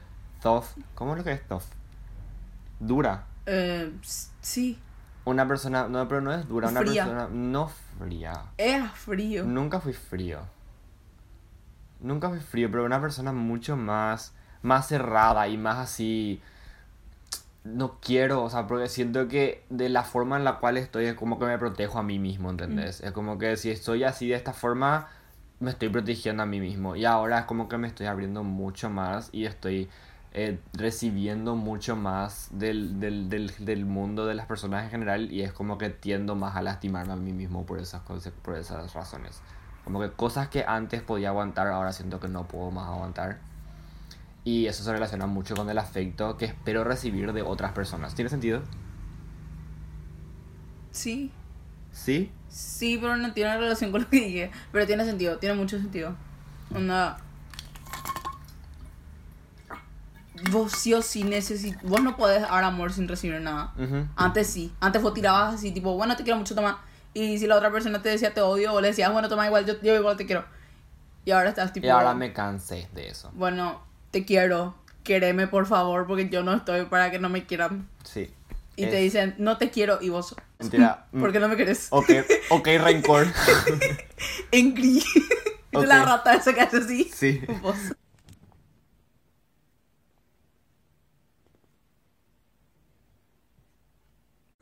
tough. 0.43 0.65
¿Cómo 0.95 1.13
es 1.13 1.19
lo 1.19 1.25
que 1.25 1.33
es 1.33 1.47
tough? 1.49 1.65
Dura. 2.81 3.27
Eh, 3.47 3.93
sí, 4.41 4.79
Una 5.25 5.47
persona, 5.47 5.87
no, 5.89 6.07
pero 6.09 6.21
no 6.21 6.33
es 6.33 6.49
dura, 6.49 6.69
una 6.69 6.81
Fría. 6.81 7.05
persona 7.05 7.29
no 7.33 7.71
fría. 7.99 8.43
era 8.59 8.89
frío. 8.89 9.45
Nunca 9.45 9.81
fui 9.81 9.93
frío. 9.93 10.41
Nunca 12.03 12.29
fui 12.29 12.41
frío, 12.41 12.71
pero 12.71 12.85
una 12.85 13.01
persona 13.01 13.33
mucho 13.33 13.77
más, 13.77 14.35
más 14.63 14.89
cerrada 14.89 15.49
y 15.49 15.57
más 15.57 15.79
así. 15.79 16.43
No 17.65 17.99
quiero, 18.01 18.43
o 18.43 18.51
sea, 18.51 18.67
porque 18.67 18.89
siento 18.89 19.29
que 19.29 19.65
de 19.71 19.89
la 19.89 20.03
forma 20.03 20.37
en 20.37 20.45
la 20.45 20.59
cual 20.59 20.77
estoy 20.77 21.07
es 21.07 21.15
como 21.15 21.39
que 21.39 21.47
me 21.47 21.59
protejo 21.59 21.99
a 21.99 22.03
mí 22.03 22.19
mismo, 22.19 22.51
¿entendés? 22.51 23.01
Es 23.01 23.13
como 23.13 23.39
que 23.39 23.57
si 23.57 23.71
estoy 23.71 24.03
así 24.03 24.29
de 24.29 24.35
esta 24.35 24.53
forma, 24.53 25.09
me 25.61 25.71
estoy 25.71 25.89
protegiendo 25.89 26.43
a 26.43 26.47
mí 26.47 26.59
mismo. 26.59 26.97
Y 26.97 27.05
ahora 27.05 27.39
es 27.41 27.45
como 27.45 27.69
que 27.69 27.79
me 27.79 27.87
estoy 27.87 28.07
abriendo 28.07 28.43
mucho 28.43 28.91
más 28.91 29.31
y 29.33 29.47
estoy 29.47 29.89
eh, 30.33 30.59
recibiendo 30.73 31.55
mucho 31.57 31.95
más 31.95 32.49
del, 32.51 32.99
del, 32.99 33.29
del, 33.29 33.53
del 33.59 33.85
mundo 33.85 34.27
de 34.27 34.35
las 34.35 34.47
personas 34.47 34.85
en 34.85 34.91
general 34.91 35.31
y 35.31 35.43
es 35.43 35.53
como 35.53 35.77
que 35.79 35.91
tiendo 35.91 36.35
más 36.35 36.57
a 36.57 36.63
lastimarme 36.63 37.13
a 37.13 37.17
mí 37.17 37.33
mismo 37.33 37.67
por 37.67 37.79
esas, 37.79 38.01
cosas, 38.03 38.33
por 38.43 38.57
esas 38.57 38.93
razones. 38.95 39.41
Como 39.85 40.01
que 40.01 40.11
cosas 40.13 40.49
que 40.49 40.65
antes 40.67 41.03
podía 41.03 41.29
aguantar, 41.29 41.67
ahora 41.69 41.93
siento 41.93 42.21
que 42.21 42.29
no 42.29 42.47
puedo 42.47 42.71
más 42.71 42.89
aguantar. 42.89 43.39
Y 44.45 44.67
eso 44.67 44.83
se 44.83 44.93
relaciona 44.93 45.27
mucho 45.27 45.55
con 45.55 45.69
el 45.71 45.79
afecto 45.79 46.37
que 46.37 46.45
espero 46.47 46.85
recibir 46.85 47.33
de 47.33 47.43
otras 47.43 47.73
personas. 47.73 48.15
¿Tiene 48.15 48.29
sentido? 48.29 48.63
Sí. 50.91 51.31
¿Sí? 51.93 52.33
Sí, 52.49 52.99
pero 53.01 53.17
no 53.17 53.33
tiene 53.33 53.57
relación 53.57 53.93
con 53.93 54.03
lo 54.03 54.09
que 54.09 54.17
dije. 54.17 54.51
Pero 54.73 54.87
tiene 54.87 55.05
sentido, 55.05 55.39
tiene 55.39 55.55
mucho 55.55 55.79
sentido. 55.79 56.15
Onda. 56.75 57.19
Vos 60.51 60.73
sí 60.73 60.93
o 60.93 61.03
sí 61.03 61.23
necesitas. 61.23 61.83
Vos 61.83 62.03
no 62.03 62.17
podés 62.17 62.43
dar 62.43 62.65
amor 62.65 62.93
sin 62.93 63.07
recibir 63.07 63.41
nada. 63.41 63.73
Ujú. 63.79 64.07
Antes 64.17 64.49
sí. 64.49 64.73
Antes 64.81 65.03
vos 65.03 65.15
tirabas 65.15 65.55
así, 65.55 65.71
tipo, 65.71 65.95
bueno, 65.95 66.17
te 66.17 66.25
quiero 66.25 66.39
mucho, 66.39 66.55
toma. 66.55 66.81
Y 67.15 67.39
si 67.39 67.47
la 67.47 67.57
otra 67.57 67.71
persona 67.71 68.01
te 68.03 68.09
decía 68.09 68.33
te 68.35 68.41
odio, 68.41 68.73
o 68.73 68.81
le 68.81 68.89
decías, 68.89 69.13
bueno, 69.13 69.29
toma 69.29 69.47
igual, 69.47 69.67
yo, 69.67 69.81
yo 69.83 69.95
igual 69.95 70.17
te 70.17 70.27
quiero. 70.27 70.45
Y 71.25 71.31
ahora 71.31 71.51
estás 71.51 71.73
tipo. 71.73 71.87
Y 71.87 71.91
ahora 71.91 72.15
me 72.15 72.33
cansé 72.33 72.89
de 72.95 73.09
eso. 73.09 73.31
Bueno, 73.35 73.83
te 74.11 74.25
quiero. 74.25 74.75
Quereme, 75.05 75.47
por 75.49 75.67
favor, 75.67 76.07
porque 76.07 76.29
yo 76.29 76.43
no 76.45 76.55
estoy 76.55 76.85
para 76.87 77.11
que 77.11 77.19
no 77.19 77.29
me 77.29 77.45
quieran. 77.45 77.89
Sí. 78.05 78.31
Y 78.77 78.85
Es- 78.85 78.91
te 78.91 78.97
dicen, 78.97 79.35
no 79.39 79.59
te 79.59 79.71
quiero, 79.71 79.99
y 80.01 80.09
vos. 80.09 80.35
Mentira. 80.59 81.07
¿Por 81.19 81.33
qué 81.33 81.41
no 81.41 81.49
me 81.49 81.57
querés? 81.57 81.89
Ok, 81.91 82.09
ok, 82.51 82.69
rencor. 82.81 83.27
Angry. 84.53 85.03
y 85.73 85.77
Ok. 85.77 85.85
la 85.87 86.05
rata 86.05 86.35
esa 86.35 86.55
que 86.55 86.61
hace 86.61 86.77
así. 86.79 87.11
Sí. 87.15 87.43
Vos. 87.61 87.77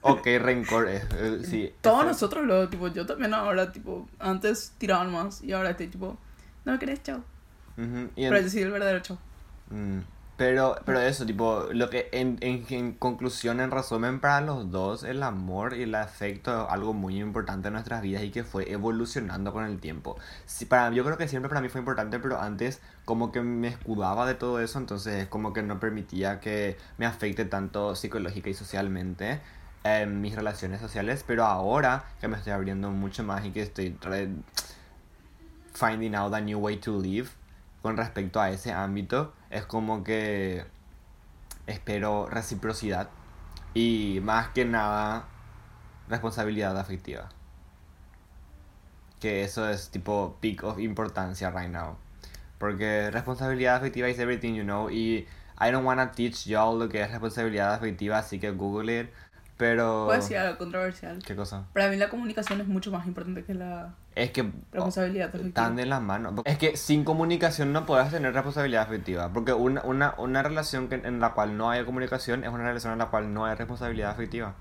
Ok, 0.03 0.27
rencor. 0.41 0.89
eh, 0.89 1.03
eh, 1.19 1.41
sí. 1.45 1.73
Todos 1.83 2.05
nosotros 2.07 2.47
lo, 2.47 2.69
tipo, 2.69 2.89
yo 2.89 3.07
también 3.07 3.35
ahora, 3.35 3.71
tipo, 3.73 4.09
antes 4.19 4.73
tiraban 4.79 5.13
más 5.13 5.43
y 5.43 5.53
ahora 5.53 5.71
estoy 5.71 5.89
tipo, 5.89 6.17
no 6.65 6.73
me 6.73 6.79
querés, 6.79 7.03
chao. 7.03 7.23
Ujú, 7.77 8.11
y 8.17 8.25
en- 8.25 8.31
Pero 8.31 8.43
yo 8.43 8.49
sí 8.51 8.61
el 8.63 8.71
verdadero 8.71 9.01
chao. 9.01 9.19
Mm, 9.71 10.01
Pero, 10.37 10.75
pero 10.87 11.01
eso, 11.01 11.27
tipo, 11.27 11.67
lo 11.71 11.91
que 11.91 12.09
en, 12.13 12.39
en, 12.41 12.65
en 12.71 12.93
conclusión, 12.95 13.61
en 13.61 13.71
resumen, 13.71 14.21
para 14.21 14.41
los 14.41 14.71
dos, 14.71 15.05
el 15.05 15.23
amor 15.23 15.75
y 15.77 15.83
el 15.83 15.95
afecto 15.95 16.65
es 16.65 16.73
algo 16.73 16.95
muy 16.95 17.21
importante 17.21 17.69
en 17.69 17.75
nuestras 17.75 18.01
vidas 18.01 18.23
y 18.23 18.31
que 18.31 18.43
fue 18.43 18.73
evolucionando 18.73 19.53
con 19.53 19.67
el 19.67 19.79
tiempo. 19.81 20.17
Sí, 20.47 20.65
para, 20.65 20.91
yo 20.95 21.05
creo 21.05 21.19
que 21.19 21.29
siempre 21.29 21.51
para 21.51 21.61
mí 21.61 21.69
fue 21.69 21.81
importante, 21.81 22.19
pero 22.21 22.41
antes 22.41 22.81
como 23.05 23.33
que 23.33 23.43
me 23.43 23.69
escudaba 23.69 24.27
de 24.27 24.35
todo 24.35 24.61
eso, 24.61 24.79
entonces 24.79 25.29
como 25.29 25.53
que 25.53 25.63
no 25.63 25.79
permitía 25.79 26.41
que 26.41 26.79
me 26.97 27.05
afecte 27.05 27.45
tanto 27.45 27.95
psicológica 27.95 28.49
y 28.49 28.55
socialmente 28.55 29.41
en 29.85 30.21
mis 30.21 30.35
relaciones 30.35 30.81
sociales, 30.81 31.25
pero 31.27 31.45
ahora 31.45 32.05
que 32.21 32.29
me 32.29 32.37
estoy 32.37 32.53
abriendo 32.53 32.91
mucho 32.91 33.25
más 33.25 33.45
y 33.45 33.51
que 33.51 33.63
estoy 33.63 33.97
finding 35.75 36.15
out 36.15 36.35
a 36.35 36.41
new 36.41 36.59
way 36.59 36.77
to 36.77 37.01
live 37.01 37.29
con 37.83 37.97
respecto 37.97 38.41
a 38.41 38.51
ese 38.51 38.73
ámbito 38.73 39.33
es 39.49 39.65
como 39.65 40.05
que 40.05 40.65
espero 41.67 42.27
reciprocidad 42.29 43.09
y 43.75 44.21
más 44.23 44.49
que 44.49 44.65
nada 44.65 45.27
responsabilidad 46.09 46.79
afectiva. 46.79 47.29
Que 49.21 49.45
eso 49.45 49.69
es 49.69 49.91
tipo 49.91 50.37
peak 50.41 50.65
of 50.65 50.79
importancia 50.79 51.51
right 51.51 51.71
now. 51.71 51.97
Porque 52.59 53.11
responsabilidad 53.11 53.77
afectiva 53.77 54.09
is 54.09 54.19
everything 54.19 54.55
you 54.55 54.65
know 54.65 54.91
y 54.91 55.27
I 55.59 55.71
don't 55.71 55.85
wanna 55.85 56.13
teach 56.13 56.47
y'all 56.47 56.79
lo 56.79 56.89
que 56.89 57.03
es 57.03 57.11
responsabilidad 57.11 57.75
afectiva 57.75 58.19
así 58.19 58.39
que 58.39 58.51
google 58.51 59.01
it 59.01 59.11
pero 59.61 60.07
Puedo 60.07 60.19
decir 60.21 60.37
algo 60.39 60.59
controversial. 60.59 61.23
qué 61.25 61.37
cosa 61.37 61.67
Para 61.73 61.89
mí 61.89 61.97
la 61.97 62.09
comunicación 62.09 62.61
es 62.61 62.67
mucho 62.67 62.91
más 62.91 63.07
importante 63.07 63.45
que 63.45 63.55
la 63.55 63.95
es 64.17 64.33
que 64.33 64.51
responsabilidad 64.73 65.29
afectiva. 65.29 65.49
están 65.49 65.77
de 65.77 65.87
las 65.87 66.03
manos. 66.03 66.35
Es 66.45 66.59
que 66.59 66.77
sin 66.77 67.05
comunicación 67.05 67.73
no 67.73 67.87
puedes 67.87 68.11
tener 68.11 68.35
responsabilidad 68.35 68.83
afectiva. 68.83 69.33
Porque 69.33 69.53
una, 69.53 69.83
una, 69.83 70.15
una 70.19 70.43
relación 70.43 70.89
que, 70.89 70.97
en 70.97 71.21
la 71.21 71.33
cual 71.35 71.57
no 71.57 71.71
hay 71.71 71.85
comunicación 71.85 72.43
es 72.43 72.51
una 72.51 72.65
relación 72.65 72.93
en 72.93 72.99
la 72.99 73.07
cual 73.07 73.33
no 73.33 73.45
hay 73.47 73.55
responsabilidad 73.55 74.11
afectiva. 74.11 74.55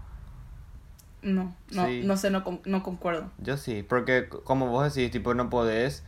No, 1.21 1.55
no, 1.71 1.85
Sí. 1.87 2.03
no 2.05 2.15
sé, 2.15 2.29
no, 2.29 2.43
no 2.65 2.83
concuerdo. 2.83 3.29
Yo 3.39 3.57
sí, 3.57 3.83
porque 3.83 4.29
como 4.29 4.67
vos 4.67 4.93
decís, 4.93 5.11
tipo, 5.11 5.33
no 5.33 5.49
podés, 5.49 6.03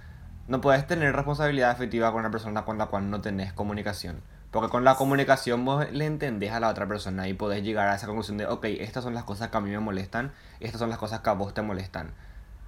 no 0.48 0.62
podés 0.62 0.88
tener 0.88 1.14
responsabilidad 1.16 1.72
afectiva 1.72 2.12
con 2.12 2.20
una 2.22 2.32
persona 2.32 2.64
con 2.64 2.78
la 2.78 2.86
cual 2.86 3.10
no 3.10 3.22
tenés 3.22 3.52
comunicación. 3.54 4.22
Porque 4.52 4.70
con 4.70 4.84
la 4.84 4.96
comunicación 4.96 5.64
vos 5.64 5.90
le 5.92 6.06
entendés 6.06 6.52
a 6.52 6.60
la 6.60 6.68
otra 6.70 6.86
persona 6.88 7.28
y 7.28 7.34
podés 7.34 7.64
llegar 7.64 7.88
a 7.88 7.96
esa 7.96 8.06
conclusión 8.08 8.38
de, 8.38 8.46
ok, 8.48 8.66
estas 8.66 9.04
son 9.04 9.14
las 9.14 9.24
cosas 9.24 9.50
que 9.50 9.58
a 9.58 9.62
mí 9.62 9.70
me 9.70 9.80
molestan, 9.80 10.34
estas 10.60 10.80
son 10.80 10.90
las 10.90 10.98
cosas 11.00 11.22
que 11.22 11.30
a 11.30 11.34
vos 11.34 11.54
te 11.54 11.62
molestan. 11.62 12.12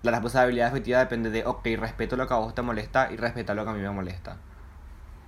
La 0.02 0.12
responsabilidad 0.12 0.70
afectiva 0.70 1.00
depende 1.00 1.30
de, 1.30 1.46
ok, 1.46 1.66
respeto 1.78 2.16
lo 2.16 2.28
que 2.28 2.34
a 2.34 2.38
vos 2.38 2.56
te 2.56 2.62
molesta 2.62 3.12
y 3.12 3.18
respeta 3.18 3.54
lo 3.54 3.66
que 3.66 3.72
a 3.72 3.74
mí 3.74 3.82
me 3.82 3.90
molesta. 3.92 4.38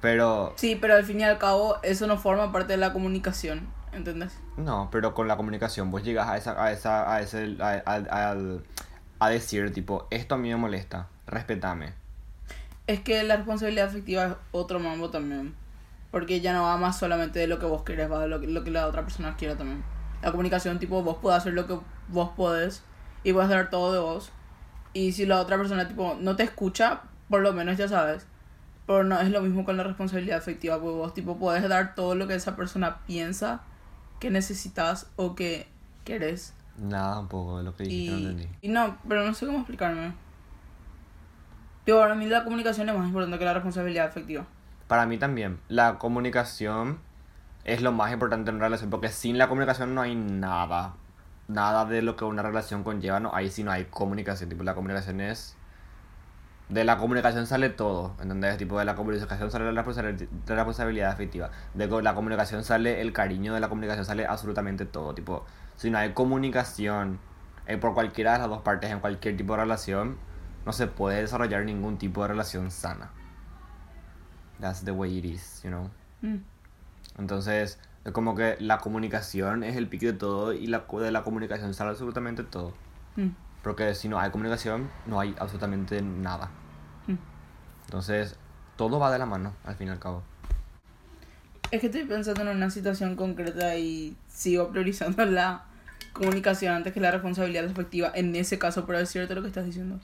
Pero, 0.02 0.54
Sí, 0.56 0.78
pero 0.80 0.96
al 0.96 1.04
fin 1.04 1.20
y 1.20 1.24
al 1.24 1.38
cabo 1.40 1.78
eso 1.84 2.08
no 2.08 2.18
forma 2.18 2.52
parte 2.52 2.74
de 2.74 2.78
la 2.78 2.94
comunicación, 2.94 3.68
¿entendés? 3.92 4.38
no, 4.58 4.88
pero 4.92 5.14
con 5.14 5.28
la 5.28 5.36
comunicación 5.36 5.92
vos 5.92 6.04
llegas 6.04 6.28
a 6.30 6.38
esa, 6.38 6.64
a 6.64 6.72
esa, 6.72 7.14
a 7.14 7.22
ese, 7.22 7.58
a, 7.60 7.82
a- 7.86 8.30
al- 8.32 8.64
a 9.20 9.30
decir, 9.30 9.74
tipo, 9.74 10.08
esto 10.12 10.36
a 10.36 10.38
mí 10.38 10.50
me 10.50 10.56
molesta, 10.56 11.08
respetame. 11.28 11.94
Es 12.88 13.00
que 13.02 13.24
la 13.24 13.36
responsabilidad 13.38 13.88
afectiva 13.88 14.26
es 14.26 14.34
otro 14.52 14.80
mambo 14.80 15.10
también. 15.10 15.56
Porque 16.16 16.40
ya 16.40 16.54
no 16.54 16.64
va 16.64 16.78
más 16.78 16.98
solamente 16.98 17.40
de 17.40 17.48
lo 17.48 17.60
que 17.60 17.66
vos 17.66 17.84
querés, 17.84 18.10
va 18.10 18.22
de 18.22 18.30
lo 18.30 18.40
que, 18.40 18.48
lo 18.48 18.64
que 18.64 18.72
la 18.72 18.88
otra 18.88 19.02
persona 19.02 19.36
quiera 19.36 19.58
también. 19.58 19.84
La 20.22 20.32
comunicación, 20.32 20.80
tipo, 20.80 21.04
vos 21.04 21.18
podés 21.18 21.40
hacer 21.40 21.52
lo 21.52 21.68
que 21.68 21.78
vos 22.08 22.30
podés 22.38 22.84
y 23.26 23.34
puedes 23.34 23.50
dar 23.50 23.70
todo 23.70 23.92
de 23.92 24.00
vos. 24.00 24.32
Y 24.94 25.12
si 25.12 25.26
la 25.26 25.42
otra 25.42 25.58
persona, 25.58 25.90
tipo, 25.90 26.16
no 26.18 26.38
te 26.38 26.44
escucha, 26.44 27.02
por 27.30 27.42
lo 27.42 27.52
menos 27.52 27.76
ya 27.78 27.90
sabes. 27.90 28.28
Pero 28.88 29.04
no 29.04 29.20
es 29.20 29.30
lo 29.30 29.42
mismo 29.42 29.66
con 29.66 29.76
la 29.76 29.84
responsabilidad 29.84 30.38
afectiva, 30.38 30.80
porque 30.80 30.96
vos, 30.96 31.14
tipo, 31.14 31.38
podés 31.38 31.68
dar 31.68 31.96
todo 31.96 32.16
lo 32.16 32.30
que 32.30 32.36
esa 32.36 32.56
persona 32.56 33.00
piensa 33.06 33.64
que 34.22 34.30
necesitas 34.30 35.12
o 35.18 35.36
que 35.36 35.68
querés. 36.06 36.54
Nada, 36.78 37.20
un 37.20 37.28
poco 37.28 37.58
de 37.58 37.66
lo 37.66 37.76
que 37.76 37.84
dijiste, 37.84 38.14
no 38.14 38.20
Y, 38.20 38.26
entendí. 38.28 38.48
y 38.62 38.68
no, 38.70 38.98
pero 39.06 39.26
no 39.26 39.34
sé 39.34 39.46
cómo 39.48 39.58
explicarme. 39.58 40.14
Yo, 41.86 42.00
para 42.00 42.16
mí 42.16 42.26
la 42.28 42.46
comunicación 42.46 42.88
es 42.88 42.96
más 42.96 43.06
importante 43.06 43.38
que 43.38 43.44
la 43.44 43.54
responsabilidad 43.54 44.08
afectiva. 44.08 44.46
Para 44.88 45.08
mí 45.08 45.18
también, 45.18 45.60
la 45.68 45.98
comunicación 45.98 47.00
es 47.64 47.82
lo 47.82 47.92
más 47.92 48.14
importante 48.14 48.52
en 48.52 48.58
una 48.58 48.66
relación, 48.66 48.92
porque 48.92 49.10
sin 49.10 49.40
la 49.40 49.50
comunicación 49.50 49.96
no 49.96 50.02
hay 50.02 50.16
nada. 50.16 50.94
Nada 51.48 51.86
de 51.86 52.04
lo 52.04 52.16
que 52.16 52.26
una 52.26 52.44
relación 52.44 52.84
conlleva, 52.84 53.20
no 53.20 53.34
hay 53.34 53.50
si 53.50 53.64
no 53.64 53.72
hay 53.72 53.86
comunicación. 53.86 54.50
Tipo, 54.50 54.64
la 54.64 54.76
comunicación 54.76 55.22
es. 55.22 55.58
De 56.70 56.84
la 56.84 56.98
comunicación 56.98 57.48
sale 57.48 57.70
todo, 57.70 58.16
¿entendés? 58.22 58.58
Tipo, 58.58 58.78
de 58.80 58.86
la 58.86 58.96
comunicación 58.96 59.52
sale 59.52 59.72
la 59.72 59.84
responsabilidad, 59.84 61.12
afectiva. 61.12 61.52
De 61.74 61.88
la 61.88 62.14
comunicación 62.14 62.64
sale 62.64 63.02
el 63.02 63.14
cariño, 63.14 63.54
de 63.56 63.60
la 63.60 63.70
comunicación 63.70 64.06
sale 64.06 64.26
absolutamente 64.26 64.86
todo. 64.86 65.16
Tipo, 65.16 65.46
si 65.78 65.90
no 65.90 65.98
hay 65.98 66.14
comunicación 66.14 67.20
eh, 67.68 67.78
por 67.78 67.96
cualquiera 67.96 68.34
de 68.34 68.40
las 68.40 68.50
dos 68.50 68.62
partes 68.62 68.92
en 68.92 69.00
cualquier 69.00 69.38
tipo 69.38 69.54
de 69.54 69.62
relación, 69.62 70.18
no 70.66 70.74
se 70.74 70.88
puede 70.88 71.22
desarrollar 71.22 71.66
ningún 71.66 71.98
tipo 71.98 72.22
de 72.24 72.30
relación 72.30 72.72
sana. 72.72 73.12
That's 74.60 74.84
the 74.84 74.92
way 74.92 75.18
it 75.18 75.26
is, 75.26 75.62
you 75.64 75.70
know. 75.70 75.90
Mm. 76.22 76.38
Entonces, 77.18 77.80
es 78.04 78.12
como 78.12 78.36
que 78.36 78.56
la 78.60 78.78
comunicación 78.78 79.64
es 79.64 79.76
el 79.76 79.88
pico 79.88 80.06
de 80.06 80.14
todo 80.14 80.54
y 80.54 80.68
la, 80.68 80.86
de 80.90 81.12
la 81.12 81.24
comunicación 81.24 81.74
sale 81.74 81.92
absolutamente 81.92 82.44
todo. 82.44 82.74
Mm. 83.16 83.30
Porque 83.64 83.96
si 83.96 84.08
no 84.10 84.20
hay 84.20 84.32
comunicación, 84.32 84.90
no 85.06 85.20
hay 85.20 85.36
absolutamente 85.40 86.02
nada. 86.02 86.50
Mm. 87.08 87.16
Entonces, 87.86 88.38
todo 88.76 89.00
va 89.00 89.12
de 89.12 89.20
la 89.20 89.26
mano, 89.26 89.54
al 89.64 89.76
fin 89.76 89.88
y 89.88 89.92
al 89.92 90.00
cabo. 90.00 90.24
Es 91.72 91.82
que 91.82 91.88
estoy 91.88 92.04
pensando 92.04 92.42
en 92.44 92.50
una 92.50 92.70
situación 92.70 93.16
concreta 93.16 93.76
y 93.78 94.16
sigo 94.28 94.70
priorizando 94.70 95.26
la 95.26 95.66
comunicación 96.14 96.76
antes 96.76 96.94
que 96.94 97.00
la 97.00 97.12
responsabilidad 97.12 97.66
afectiva. 97.66 98.12
En 98.14 98.36
ese 98.36 98.60
caso, 98.60 98.86
pero 98.86 99.00
es 99.00 99.10
cierto 99.10 99.36
lo 99.36 99.42
que 99.42 99.48
estás 99.48 99.66
diciendo. 99.66 100.00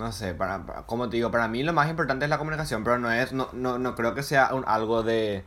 No 0.00 0.12
sé, 0.12 0.34
para, 0.34 0.64
para- 0.66 0.82
como 0.86 1.08
te 1.10 1.16
digo, 1.16 1.30
para 1.30 1.46
mí 1.48 1.62
lo 1.62 1.72
más 1.72 1.88
importante 1.90 2.24
es 2.24 2.30
la 2.30 2.38
comunicación, 2.38 2.82
pero 2.84 2.98
no 2.98 3.10
es, 3.12 3.32
no, 3.32 3.48
no, 3.52 3.78
no 3.78 3.94
creo 3.94 4.14
que 4.14 4.22
sea 4.22 4.54
un, 4.54 4.64
algo 4.66 5.02
de... 5.02 5.44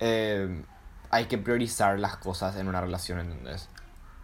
eh, 0.00 0.64
hay 1.10 1.26
que 1.26 1.38
priorizar 1.38 1.98
las 1.98 2.16
cosas 2.16 2.56
en 2.56 2.68
una 2.68 2.80
relación, 2.80 3.18
¿entendés? 3.20 3.68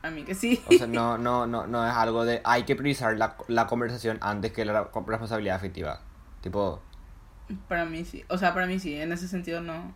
A 0.02 0.10
mí 0.10 0.24
que 0.24 0.34
sí. 0.34 0.62
O 0.66 0.72
sea, 0.72 0.86
no, 0.86 1.18
no, 1.26 1.46
no, 1.46 1.66
no 1.66 1.86
es 1.86 1.94
algo 1.94 2.24
de 2.24 2.40
hay 2.44 2.64
que 2.64 2.76
priorizar 2.76 3.16
la, 3.16 3.36
la 3.48 3.66
conversación 3.66 4.18
antes 4.22 4.52
que 4.52 4.64
la 4.64 4.84
responsabilidad 4.94 5.56
afectiva. 5.56 6.00
Tipo, 6.40 6.82
Para 7.68 7.84
mí 7.84 8.04
sí. 8.04 8.24
O 8.28 8.38
sea, 8.38 8.54
para 8.54 8.66
mí 8.66 8.78
sí. 8.78 8.94
En 9.00 9.12
ese 9.12 9.28
sentido 9.28 9.60
no. 9.60 9.94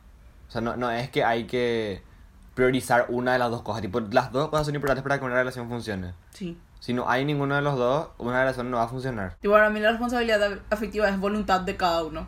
o 0.49 0.51
sea, 0.51 0.61
no, 0.61 0.77
no 0.77 0.91
es 0.91 1.11
que 1.11 1.25
hay 1.25 1.47
que 1.47 2.03
priorizar 2.55 3.07
una 3.09 3.33
de 3.33 3.39
las 3.39 3.51
dos 3.51 3.63
cosas. 3.63 3.83
Tipo, 3.83 4.01
las 4.01 4.33
dos 4.33 4.51
cosas 4.51 4.67
son 4.67 4.75
importantes 4.75 5.03
para 5.03 5.19
que 5.19 5.25
una 5.25 5.35
relación 5.35 5.69
funcione. 5.69 6.15
Sí. 6.31 6.59
Si 6.83 6.93
no 6.93 7.09
hay 7.09 7.25
ninguno 7.25 7.55
de 7.55 7.63
los 7.63 7.79
dos, 7.79 8.09
una 8.19 8.41
relación 8.41 8.69
no 8.69 8.79
va 8.79 8.83
a 8.83 8.89
funcionar. 8.89 9.37
Y 9.41 9.47
para 9.47 9.71
mí 9.71 9.79
la 9.79 9.91
responsabilidad 9.91 10.59
afectiva 10.69 11.09
es 11.09 11.17
voluntad 11.17 11.61
de 11.61 11.77
cada 11.77 12.03
uno. 12.03 12.27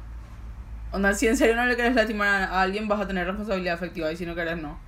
Onda, 0.92 1.12
si 1.12 1.26
en 1.26 1.36
serio 1.36 1.56
no 1.56 1.66
le 1.66 1.74
querés 1.74 1.96
lastimar 1.96 2.28
a 2.28 2.60
alguien, 2.60 2.86
vas 2.86 3.00
a 3.00 3.06
tener 3.08 3.26
responsabilidad 3.26 3.74
afectiva. 3.74 4.12
Y 4.12 4.16
si 4.16 4.24
no 4.24 4.36
querés, 4.36 4.56
no. 4.62 4.78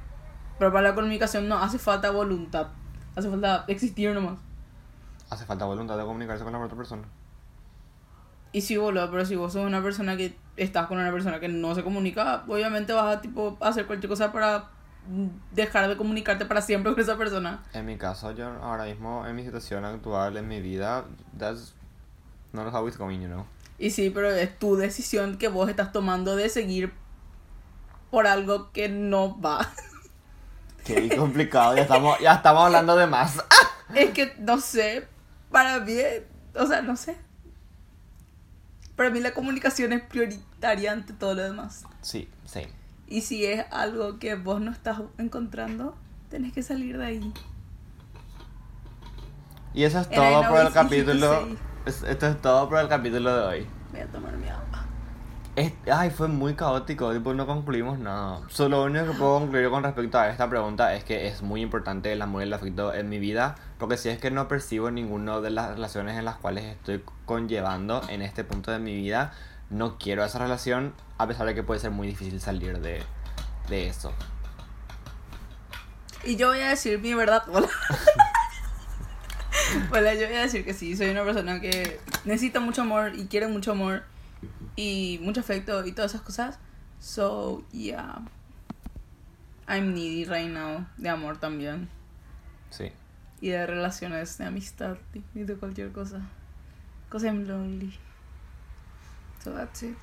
Pero 0.61 0.73
para 0.73 0.91
la 0.91 0.95
comunicación 0.95 1.49
no 1.49 1.59
hace 1.59 1.81
falta 1.81 2.13
voluntad. 2.13 2.69
Hace 3.17 3.29
falta 3.29 3.65
existir 3.67 4.13
nomás. 4.15 4.39
Hace 5.31 5.45
falta 5.45 5.65
voluntad 5.65 5.99
de 5.99 6.05
comunicarse 6.05 6.45
con 6.45 6.53
la 6.53 6.61
otra 6.61 6.77
persona. 6.77 7.03
Y 8.53 8.61
sí, 8.61 8.77
boludo, 8.77 9.11
pero 9.11 9.27
si 9.27 9.35
vos 9.35 9.53
sos 9.53 9.67
una 9.67 9.83
persona 9.83 10.17
que 10.17 10.37
estás 10.57 10.87
con 10.87 10.99
una 10.99 11.11
persona 11.11 11.41
que 11.41 11.49
no 11.49 11.75
se 11.75 11.83
comunica, 11.83 12.45
obviamente 12.47 12.93
vas 12.93 13.17
a 13.17 13.21
tipo 13.21 13.59
hacer 13.61 13.89
cualquier 13.89 14.11
cosa 14.11 14.31
para 14.31 14.76
dejar 15.53 15.89
de 15.89 15.97
comunicarte 15.97 16.45
para 16.47 16.63
siempre 16.63 16.93
con 16.93 17.01
esa 17.01 17.17
persona. 17.17 17.65
En 17.73 17.87
mi 17.87 17.97
caso, 17.97 18.33
yo 18.33 18.49
ahora 18.63 18.85
mismo, 18.85 19.27
en 19.27 19.37
mi 19.37 19.45
situación 19.45 19.85
actual, 19.85 20.37
en 20.37 20.49
mi 20.49 20.61
vida, 20.61 21.05
that's 21.39 21.75
not 22.53 22.73
how 22.73 22.87
it's 22.87 22.99
going, 22.99 23.21
you 23.21 23.29
know. 23.29 23.47
Y 23.79 23.91
sí, 23.91 24.11
pero 24.11 24.31
es 24.31 24.59
tu 24.59 24.77
decisión 24.77 25.37
que 25.39 25.49
vos 25.49 25.69
estás 25.69 25.93
tomando 25.93 26.35
de 26.35 26.49
seguir 26.49 26.93
por 28.11 28.27
algo 28.27 28.73
que 28.73 28.89
no 28.89 29.41
va. 29.41 29.71
Qué 30.85 31.15
complicado, 31.17 31.75
ya 31.77 31.83
estamos, 31.83 32.19
ya 32.21 32.35
estamos 32.35 32.65
hablando 32.65 32.97
de 32.97 33.07
más. 33.07 33.43
es 33.95 34.11
que, 34.11 34.35
no 34.39 34.61
sé, 34.61 35.07
para 35.51 35.81
mí, 35.81 35.97
o 36.55 36.67
sea, 36.67 36.83
no 36.83 36.97
sé. 36.97 37.17
Para 38.95 39.11
mí 39.11 39.21
la 39.21 39.35
comunicación 39.35 39.93
es 39.93 40.03
prioritaria 40.03 40.93
ante 40.93 41.13
todo 41.13 41.35
lo 41.35 41.43
demás. 41.43 41.85
Sí, 42.01 42.31
sí. 42.47 42.63
Y 43.09 43.21
si 43.21 43.45
es 43.45 43.65
algo 43.71 44.19
que 44.19 44.35
vos 44.35 44.61
no 44.61 44.71
estás 44.71 45.01
encontrando, 45.19 45.95
tenés 46.29 46.53
que 46.53 46.63
salir 46.63 46.99
de 46.99 47.07
ahí. 47.07 47.33
Y 49.75 49.85
eso 49.85 50.01
es 50.01 50.11
todo 50.11 50.49
por 50.49 50.61
el 50.61 50.73
capítulo. 50.73 51.49
Esto 51.85 52.27
es 52.27 52.41
todo 52.41 52.69
por 52.69 52.81
el 52.81 52.89
capítulo 52.89 53.37
de 53.37 53.45
hoy. 53.45 53.67
Voy 53.93 54.01
a 54.01 54.07
tomar 54.07 54.37
mi 54.37 54.49
agua. 54.49 54.86
Es- 55.57 55.73
ay, 55.91 56.11
fue 56.11 56.29
muy 56.29 56.55
caótico, 56.55 57.13
tipo, 57.15 57.33
no 57.33 57.47
concluimos 57.47 57.99
nada. 57.99 58.41
Solo 58.49 58.77
lo 58.79 58.85
único 59.01 59.13
que 59.13 59.19
puedo 59.19 59.39
concluir 59.39 59.71
con 59.71 59.83
respecto 59.83 60.19
a 60.19 60.29
esta 60.29 60.51
pregunta 60.51 60.95
es 60.95 61.03
que 61.03 61.29
es 61.29 61.41
muy 61.41 61.63
importante 61.63 62.13
el 62.13 62.21
amor 62.21 62.43
y 62.43 62.45
el 62.45 62.53
afecto 62.53 62.93
en 62.93 63.09
mi 63.09 63.19
vida, 63.19 63.55
porque 63.79 63.97
si 63.97 64.11
es 64.11 64.19
que 64.19 64.31
no 64.31 64.49
percibo 64.49 64.91
ninguna 64.91 65.41
de 65.41 65.49
las 65.51 65.71
relaciones 65.71 66.19
en 66.19 66.27
las 66.27 66.37
cuales 66.37 66.65
estoy 66.65 67.03
conllevando 67.25 68.03
en 68.11 68.21
este 68.21 68.45
punto 68.45 68.71
de 68.71 68.79
mi 68.81 68.95
vida, 68.95 69.33
no 69.71 69.97
quiero 69.99 70.23
esa 70.25 70.39
relación, 70.39 70.93
a 71.17 71.27
pesar 71.27 71.47
de 71.47 71.55
que 71.55 71.63
puede 71.63 71.81
ser 71.81 71.91
muy 71.91 72.07
difícil 72.07 72.39
salir 72.39 72.79
de, 72.81 73.03
de 73.71 73.89
eso. 73.89 74.13
Y 76.23 76.37
yo 76.37 76.49
voy 76.49 76.61
a 76.61 76.69
decir 76.69 76.99
mi 76.99 77.15
verdad. 77.15 77.45
Hola. 77.51 77.69
Hola, 79.91 80.15
yo 80.15 80.27
voy 80.27 80.37
a 80.37 80.43
decir 80.43 80.67
que 80.67 80.75
sí, 80.75 80.95
soy 80.97 81.09
una 81.09 81.25
persona 81.25 81.61
que 81.61 81.99
necesita 82.27 82.61
mucho 82.61 82.83
amor 82.83 83.13
y 83.15 83.25
quiere 83.27 83.47
mucho 83.49 83.73
amor 83.73 84.03
y 84.77 85.19
mucho 85.23 85.41
afecto 85.41 85.85
y 85.87 85.93
todas 85.93 86.13
esas 86.15 86.23
cosas. 86.23 86.59
So, 87.01 87.65
yeah. 87.73 88.21
I'm 89.69 89.95
needy 89.95 90.25
right 90.25 90.49
now. 90.51 90.87
De 90.97 91.09
amor 91.09 91.39
también. 91.39 91.89
Sí. 92.71 92.93
Y 93.41 93.49
de 93.49 93.67
relaciones, 93.67 94.39
de 94.39 94.45
amistad 94.47 94.97
y 95.35 95.43
de 95.43 95.57
cualquier 95.57 95.93
cosa. 95.93 96.21
Cause 97.11 97.27
I'm 97.27 97.47
lonely. 97.47 97.93
So 99.43 99.53
that's 99.53 99.83
it. 99.83 99.97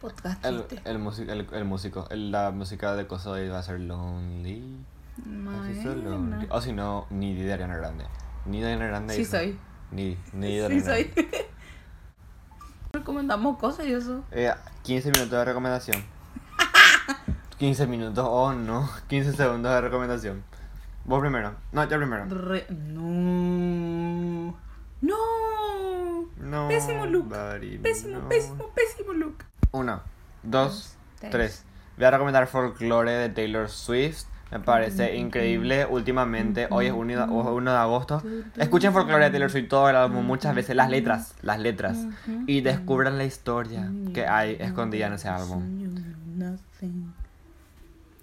Podcast 0.00 0.44
El, 0.44 0.64
el, 0.84 0.96
el, 1.30 1.46
el 1.52 1.64
músico, 1.64 2.08
el- 2.10 2.30
la 2.30 2.52
música 2.52 2.94
de 2.94 3.08
Coso 3.08 3.32
va 3.32 3.58
a 3.58 3.62
ser 3.64 3.80
Lonely. 3.80 4.62
So 5.82 5.94
lonely. 5.96 6.46
O 6.50 6.60
si 6.60 6.72
no, 6.72 7.06
Needy 7.10 7.42
de 7.42 7.52
Ariana 7.52 7.76
Grande. 7.76 8.04
Needy 8.46 8.60
de 8.62 8.66
Ariana 8.74 8.86
Grande. 8.86 9.14
Sí 9.14 9.24
soy. 9.24 9.58
Needy, 9.90 10.16
Needy 10.34 10.56
de 10.58 10.68
Sí 10.68 10.88
Ariana 10.88 11.12
soy. 11.14 11.26
Recomendamos 12.98 13.58
cosas 13.58 13.86
y 13.86 13.92
eso. 13.92 14.24
Eh, 14.32 14.52
15 14.82 15.10
minutos 15.12 15.30
de 15.32 15.44
recomendación. 15.44 16.04
15 17.58 17.86
minutos, 17.86 18.24
oh 18.28 18.52
no. 18.52 18.88
15 19.08 19.32
segundos 19.34 19.72
de 19.72 19.80
recomendación. 19.80 20.42
Vos 21.04 21.20
primero. 21.20 21.54
No, 21.72 21.84
yo 21.88 21.96
primero. 21.96 22.26
Re- 22.28 22.66
No. 22.70 24.56
No. 25.00 25.16
No. 26.38 26.68
Pésimo 26.68 27.06
look. 27.06 27.28
buddy, 27.28 27.78
Pésimo, 27.78 28.18
no. 28.18 28.28
pésimo, 28.28 28.68
pésimo 28.74 29.12
look. 29.12 29.44
Uno, 29.72 30.02
dos, 30.42 30.96
Tres. 31.20 31.30
tres. 31.32 31.64
Voy 31.96 32.06
a 32.06 32.10
recomendar 32.12 32.46
Folklore 32.46 33.12
de 33.12 33.28
Taylor 33.28 33.68
Swift. 33.68 34.26
Me 34.50 34.60
parece 34.60 35.16
increíble. 35.16 35.84
Últimamente, 35.86 36.68
hoy 36.70 36.86
es 36.86 36.92
1 36.92 37.26
de, 37.26 37.32
1 37.32 37.70
de 37.70 37.76
agosto. 37.76 38.22
Escuchen 38.56 38.92
Folklore 38.92 39.24
de 39.24 39.30
Taylor 39.30 39.50
Swift 39.50 39.68
todo 39.68 39.90
el 39.90 39.96
álbum 39.96 40.24
muchas 40.24 40.54
veces. 40.54 40.74
Las 40.74 40.88
letras, 40.88 41.34
las 41.42 41.58
letras. 41.58 41.98
Y 42.46 42.62
descubran 42.62 43.18
la 43.18 43.24
historia 43.24 43.90
que 44.14 44.26
hay 44.26 44.56
escondida 44.58 45.06
en 45.08 45.12
ese 45.14 45.28
álbum. 45.28 45.62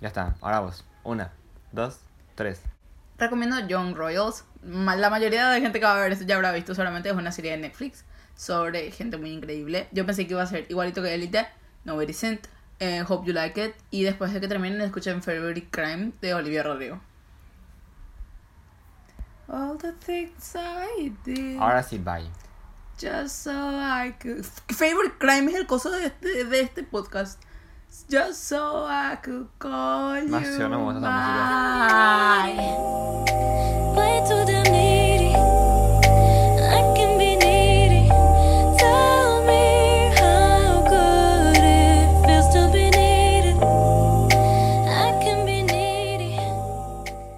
Ya 0.01 0.07
está, 0.07 0.35
ahora 0.41 0.61
vos. 0.61 0.83
Una, 1.03 1.31
dos, 1.71 1.99
tres. 2.33 2.61
Recomiendo 3.17 3.59
Young 3.67 3.95
Royals. 3.95 4.45
La 4.63 5.09
mayoría 5.09 5.49
de 5.49 5.61
gente 5.61 5.79
que 5.79 5.85
va 5.85 5.95
a 5.95 6.01
ver 6.01 6.11
esto 6.11 6.25
ya 6.25 6.35
habrá 6.35 6.51
visto 6.51 6.73
solamente 6.73 7.09
es 7.09 7.15
una 7.15 7.31
serie 7.31 7.51
de 7.51 7.57
Netflix 7.57 8.03
sobre 8.35 8.91
gente 8.91 9.17
muy 9.17 9.31
increíble. 9.31 9.87
Yo 9.91 10.05
pensé 10.05 10.25
que 10.25 10.33
iba 10.33 10.41
a 10.41 10.47
ser 10.47 10.65
igualito 10.69 11.01
que 11.01 11.13
Elite, 11.13 11.47
No 11.85 11.95
Very 11.97 12.13
Sent, 12.13 12.47
eh, 12.79 13.03
Hope 13.07 13.25
You 13.27 13.33
Like 13.33 13.63
It 13.65 13.75
y 13.91 14.03
después 14.03 14.33
de 14.33 14.39
que 14.41 14.47
terminen 14.47 14.81
escuchen 14.81 15.21
Favorite 15.23 15.67
Crime 15.69 16.11
de 16.21 16.33
Olivia 16.33 16.63
Rodrigo. 16.63 16.99
All 19.47 19.77
the 19.77 19.91
things 19.93 20.55
I 20.55 21.13
did 21.23 21.59
Ahora 21.59 21.83
sí, 21.83 21.99
bye. 21.99 22.25
just 22.97 23.43
so 23.43 23.51
I 23.51 24.15
could 24.19 24.43
Favorite 24.43 25.19
Crime 25.19 25.47
es 25.49 25.55
el 25.55 25.67
coso 25.67 25.91
de 25.91 26.07
este, 26.07 26.45
de 26.45 26.61
este 26.61 26.83
podcast. 26.83 27.39
Just 28.09 28.43
so 28.49 28.87
I 28.89 29.17
could 29.23 29.47
call 29.59 30.15
you 30.19 30.25
Demasiado 30.25 30.69
no 30.69 30.79
me 30.79 30.83
gusta 30.85 30.99
esa 30.99 31.11
música. 31.11 32.45
mine. 32.45 32.73